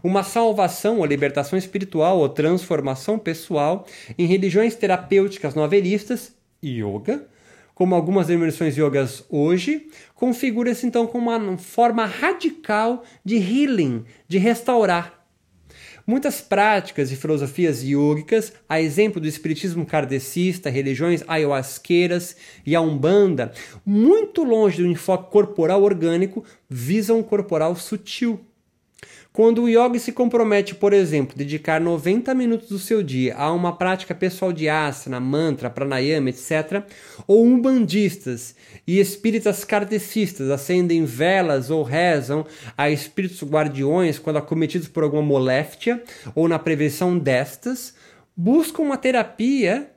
Uma 0.03 0.23
salvação 0.23 0.99
ou 0.99 1.07
libertação 1.07 1.59
espiritual 1.59 2.19
ou 2.19 2.29
transformação 2.29 3.19
pessoal 3.19 3.87
em 4.19 4.27
religiões 4.27 4.75
terapêuticas 4.75 5.55
novelistas, 5.55 6.35
yoga, 6.63 7.27
como 7.75 7.95
algumas 7.95 8.29
denominações 8.29 8.77
yogas 8.77 9.25
hoje, 9.29 9.89
configura-se 10.15 10.87
então 10.87 11.07
como 11.07 11.31
uma 11.31 11.59
forma 11.59 12.05
radical 12.05 13.03
de 13.25 13.37
healing, 13.37 14.05
de 14.29 14.39
restaurar 14.39 15.24
Muitas 16.07 16.41
práticas 16.43 17.11
e 17.11 17.17
filosofias 17.17 17.83
yogicas, 17.83 18.53
a 18.69 18.79
exemplo 18.79 19.19
do 19.19 19.27
espiritismo 19.27 19.87
kardecista, 19.87 20.69
religiões 20.69 21.25
ayahuasqueiras 21.27 22.37
e 22.67 22.75
a 22.75 22.81
umbanda, 22.83 23.53
muito 23.87 24.45
longe 24.45 24.83
do 24.83 24.89
enfoque 24.89 25.31
corporal 25.31 25.83
orgânico, 25.83 26.45
visam 26.69 27.21
um 27.21 27.23
corporal 27.23 27.75
sutil. 27.75 28.45
Quando 29.33 29.63
o 29.63 29.69
yogi 29.69 29.99
se 29.99 30.13
compromete, 30.13 30.77
por 30.77 30.93
exemplo, 30.93 31.37
dedicar 31.37 31.81
90 31.81 32.33
minutos 32.35 32.69
do 32.69 32.79
seu 32.79 33.03
dia 33.03 33.35
a 33.37 33.53
uma 33.53 33.77
prática 33.77 34.15
pessoal 34.15 34.53
de 34.53 34.69
asana, 34.69 35.19
mantra, 35.19 35.69
pranayama, 35.69 36.31
etc., 36.31 36.85
ou 37.27 37.45
umbandistas 37.45 38.55
e 38.87 39.01
espíritas 39.01 39.65
kardecistas 39.65 40.51
acendem 40.51 41.05
velas 41.05 41.69
ou 41.69 41.83
rezam 41.83 42.47
a 42.79 42.89
espíritos 42.91 43.43
guardiões 43.43 44.21
quando 44.21 44.37
acometidos 44.37 44.87
por 44.87 45.03
alguma 45.03 45.23
moléstia 45.23 46.03
ou 46.35 46.47
na 46.47 46.59
prevenção 46.59 47.19
destas, 47.19 47.95
buscam 48.37 48.83
uma 48.83 48.97
terapia, 48.97 49.91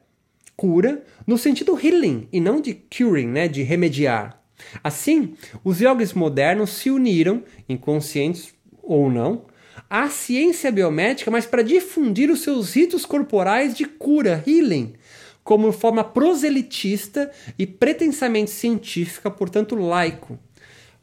cura, 0.55 1.03
no 1.27 1.37
sentido 1.37 1.79
healing 1.79 2.27
e 2.33 2.39
não 2.39 2.59
de 2.59 2.73
curing, 2.73 3.27
né, 3.27 3.47
de 3.47 3.61
remediar. 3.61 4.41
Assim, 4.83 5.35
os 5.63 5.79
yogis 5.79 6.13
modernos 6.13 6.71
se 6.71 6.89
uniram, 6.89 7.43
inconscientes 7.69 8.56
ou 8.87 9.09
não, 9.11 9.45
à 9.89 10.09
ciência 10.09 10.71
biomédica, 10.71 11.29
mas 11.29 11.45
para 11.45 11.61
difundir 11.61 12.31
os 12.31 12.41
seus 12.41 12.73
ritos 12.73 13.05
corporais 13.05 13.75
de 13.75 13.85
cura, 13.85 14.43
healing, 14.47 14.93
como 15.43 15.71
forma 15.71 16.03
proselitista 16.03 17.31
e 17.57 17.65
pretensamente 17.65 18.51
científica, 18.51 19.29
portanto 19.29 19.75
laico. 19.75 20.37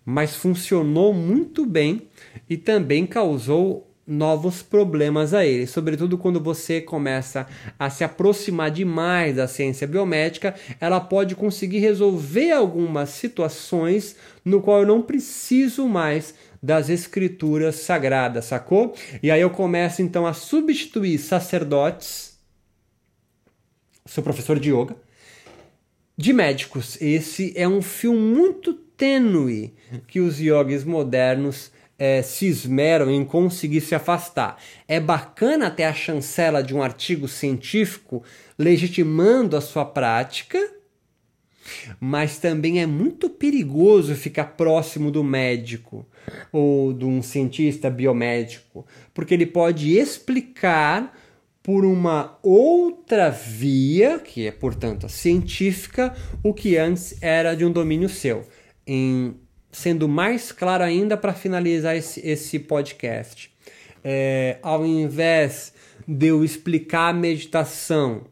Mas 0.04 0.34
funcionou 0.34 1.14
muito 1.14 1.64
bem 1.64 2.02
e 2.48 2.56
também 2.56 3.06
causou 3.06 3.90
novos 4.06 4.62
problemas 4.62 5.32
a 5.32 5.46
ele, 5.46 5.66
sobretudo 5.66 6.18
quando 6.18 6.38
você 6.38 6.80
começa 6.80 7.46
a 7.78 7.88
se 7.88 8.04
aproximar 8.04 8.70
demais 8.70 9.36
da 9.36 9.48
ciência 9.48 9.86
biomédica, 9.86 10.54
ela 10.78 11.00
pode 11.00 11.34
conseguir 11.34 11.78
resolver 11.78 12.52
algumas 12.52 13.08
situações 13.10 14.14
no 14.44 14.60
qual 14.60 14.80
eu 14.80 14.86
não 14.86 15.00
preciso 15.00 15.88
mais 15.88 16.34
das 16.64 16.88
escrituras 16.88 17.74
sagradas, 17.76 18.46
sacou? 18.46 18.94
E 19.22 19.30
aí 19.30 19.42
eu 19.42 19.50
começo 19.50 20.00
então 20.00 20.26
a 20.26 20.32
substituir 20.32 21.18
sacerdotes, 21.18 22.38
seu 24.06 24.22
professor 24.22 24.58
de 24.58 24.70
yoga, 24.70 24.96
de 26.16 26.32
médicos. 26.32 26.98
Esse 27.02 27.52
é 27.54 27.68
um 27.68 27.82
fio 27.82 28.14
muito 28.14 28.72
tênue 28.72 29.74
que 30.08 30.20
os 30.20 30.40
yogis 30.40 30.84
modernos 30.84 31.70
é, 31.98 32.22
se 32.22 32.46
esmeram 32.46 33.10
em 33.10 33.26
conseguir 33.26 33.82
se 33.82 33.94
afastar. 33.94 34.58
É 34.88 34.98
bacana 34.98 35.70
ter 35.70 35.84
a 35.84 35.92
chancela 35.92 36.62
de 36.62 36.74
um 36.74 36.82
artigo 36.82 37.28
científico 37.28 38.22
legitimando 38.58 39.54
a 39.54 39.60
sua 39.60 39.84
prática, 39.84 40.58
mas 42.00 42.38
também 42.38 42.80
é 42.80 42.86
muito 42.86 43.28
perigoso 43.30 44.14
ficar 44.14 44.56
próximo 44.56 45.10
do 45.10 45.22
médico 45.24 46.06
ou 46.52 46.92
de 46.92 47.04
um 47.04 47.22
cientista 47.22 47.90
biomédico, 47.90 48.86
porque 49.12 49.34
ele 49.34 49.46
pode 49.46 49.96
explicar 49.96 51.14
por 51.62 51.84
uma 51.84 52.38
outra 52.42 53.30
via, 53.30 54.18
que 54.18 54.46
é, 54.46 54.50
portanto, 54.52 55.06
a 55.06 55.08
científica, 55.08 56.14
o 56.42 56.52
que 56.52 56.76
antes 56.76 57.16
era 57.22 57.54
de 57.54 57.64
um 57.64 57.72
domínio 57.72 58.08
seu. 58.08 58.46
Em, 58.86 59.34
sendo 59.72 60.06
mais 60.06 60.52
claro 60.52 60.84
ainda 60.84 61.16
para 61.16 61.32
finalizar 61.32 61.96
esse, 61.96 62.20
esse 62.20 62.58
podcast, 62.58 63.50
é, 64.04 64.58
ao 64.62 64.84
invés 64.84 65.72
de 66.06 66.26
eu 66.26 66.44
explicar 66.44 67.08
a 67.08 67.12
meditação 67.14 68.24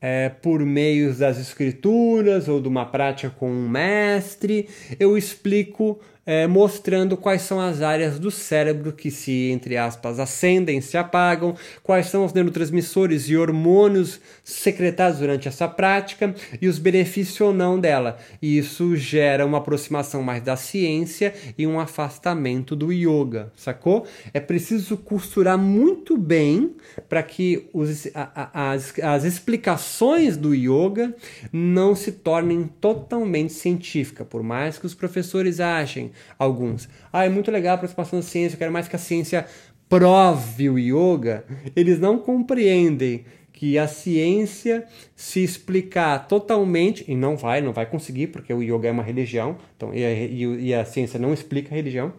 é, 0.00 0.28
por 0.28 0.60
meio 0.60 1.12
das 1.14 1.38
escrituras 1.38 2.48
ou 2.48 2.60
de 2.60 2.68
uma 2.68 2.86
prática 2.86 3.30
com 3.36 3.50
um 3.50 3.68
mestre, 3.68 4.68
eu 4.98 5.16
explico 5.16 6.00
é, 6.28 6.46
mostrando 6.46 7.16
quais 7.16 7.40
são 7.40 7.58
as 7.58 7.80
áreas 7.80 8.18
do 8.18 8.30
cérebro 8.30 8.92
que 8.92 9.10
se, 9.10 9.50
entre 9.50 9.78
aspas, 9.78 10.20
acendem, 10.20 10.78
se 10.78 10.94
apagam, 10.98 11.56
quais 11.82 12.08
são 12.08 12.22
os 12.22 12.34
neurotransmissores 12.34 13.30
e 13.30 13.36
hormônios 13.38 14.20
secretados 14.44 15.20
durante 15.20 15.48
essa 15.48 15.66
prática 15.66 16.34
e 16.60 16.68
os 16.68 16.78
benefícios 16.78 17.40
ou 17.40 17.54
não 17.54 17.80
dela. 17.80 18.18
E 18.42 18.58
isso 18.58 18.94
gera 18.94 19.46
uma 19.46 19.56
aproximação 19.56 20.22
mais 20.22 20.42
da 20.42 20.54
ciência 20.54 21.32
e 21.56 21.66
um 21.66 21.80
afastamento 21.80 22.76
do 22.76 22.92
yoga, 22.92 23.50
sacou? 23.56 24.06
É 24.34 24.38
preciso 24.38 24.98
costurar 24.98 25.56
muito 25.56 26.14
bem 26.14 26.76
para 27.08 27.22
que 27.22 27.70
os, 27.72 28.06
a, 28.14 28.50
a, 28.52 28.72
as, 28.72 28.98
as 28.98 29.24
explicações 29.24 30.36
do 30.36 30.54
yoga 30.54 31.16
não 31.50 31.94
se 31.94 32.12
tornem 32.12 32.64
totalmente 32.78 33.54
científicas, 33.54 34.26
por 34.28 34.42
mais 34.42 34.76
que 34.76 34.84
os 34.84 34.92
professores 34.92 35.58
achem 35.58 36.12
alguns. 36.38 36.88
Ah, 37.12 37.24
é 37.24 37.28
muito 37.28 37.50
legal 37.50 37.72
a 37.72 37.74
aproximação 37.74 38.18
da 38.18 38.24
ciência, 38.24 38.54
eu 38.56 38.58
quero 38.58 38.72
mais 38.72 38.88
que 38.88 38.96
a 38.96 38.98
ciência 38.98 39.46
prove 39.88 40.70
o 40.70 40.78
yoga. 40.78 41.44
Eles 41.74 41.98
não 41.98 42.18
compreendem 42.18 43.24
que 43.58 43.76
a 43.76 43.88
ciência 43.88 44.86
se 45.16 45.42
explicar 45.42 46.28
totalmente, 46.28 47.04
e 47.08 47.16
não 47.16 47.36
vai, 47.36 47.60
não 47.60 47.72
vai 47.72 47.86
conseguir, 47.86 48.28
porque 48.28 48.54
o 48.54 48.62
yoga 48.62 48.88
é 48.88 48.92
uma 48.92 49.02
religião, 49.02 49.56
então, 49.76 49.92
e, 49.92 50.04
a, 50.04 50.12
e 50.12 50.72
a 50.72 50.84
ciência 50.84 51.18
não 51.18 51.34
explica 51.34 51.74
a 51.74 51.76
religião, 51.76 52.12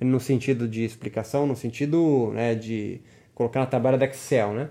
no 0.00 0.20
sentido 0.20 0.68
de 0.68 0.84
explicação, 0.84 1.48
no 1.48 1.56
sentido 1.56 2.30
né, 2.32 2.54
de 2.54 3.00
colocar 3.34 3.58
na 3.58 3.66
tabela 3.66 3.98
da 3.98 4.06
Excel, 4.06 4.52
né? 4.52 4.70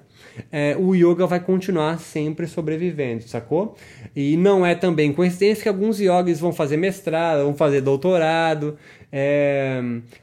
É, 0.52 0.76
o 0.78 0.96
yoga 0.96 1.28
vai 1.28 1.40
continuar 1.40 2.00
sempre 2.00 2.48
sobrevivendo, 2.48 3.24
sacou? 3.28 3.76
E 4.16 4.36
não 4.38 4.66
é 4.66 4.76
também 4.76 5.14
coincidência 5.14 5.64
que 5.64 5.70
alguns 5.70 6.00
yogis 6.00 6.40
vão 6.40 6.52
fazer 6.52 6.78
mestrado, 6.78 7.44
vão 7.44 7.56
fazer 7.56 7.82
doutorado, 7.82 8.78
é, 9.12 9.82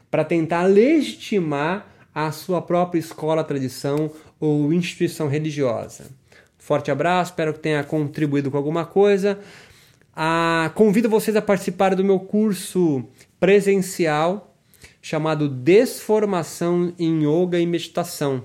para 0.09 0.23
tentar 0.23 0.63
legitimar 0.63 1.87
a 2.13 2.31
sua 2.31 2.61
própria 2.61 2.99
escola, 2.99 3.43
tradição 3.43 4.11
ou 4.39 4.73
instituição 4.73 5.27
religiosa. 5.27 6.05
Forte 6.57 6.91
abraço, 6.91 7.31
espero 7.31 7.53
que 7.53 7.59
tenha 7.59 7.83
contribuído 7.83 8.51
com 8.51 8.57
alguma 8.57 8.85
coisa. 8.85 9.39
Ah, 10.15 10.71
convido 10.75 11.09
vocês 11.09 11.35
a 11.35 11.41
participar 11.41 11.95
do 11.95 12.03
meu 12.03 12.19
curso 12.19 13.03
presencial 13.39 14.53
chamado 15.01 15.49
Desformação 15.49 16.93
em 16.99 17.23
Yoga 17.25 17.59
e 17.59 17.65
Meditação. 17.65 18.43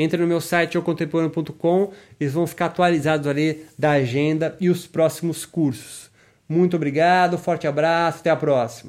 Entre 0.00 0.18
no 0.18 0.26
meu 0.26 0.40
site 0.40 0.76
eucontemporâneo.com, 0.76 1.92
eles 2.18 2.32
vão 2.32 2.46
ficar 2.46 2.66
atualizados 2.66 3.26
ali 3.26 3.66
da 3.78 3.90
agenda 3.90 4.56
e 4.58 4.70
os 4.70 4.86
próximos 4.86 5.44
cursos. 5.44 6.10
Muito 6.48 6.74
obrigado, 6.74 7.36
forte 7.36 7.66
abraço, 7.66 8.20
até 8.20 8.30
a 8.30 8.36
próxima. 8.36 8.88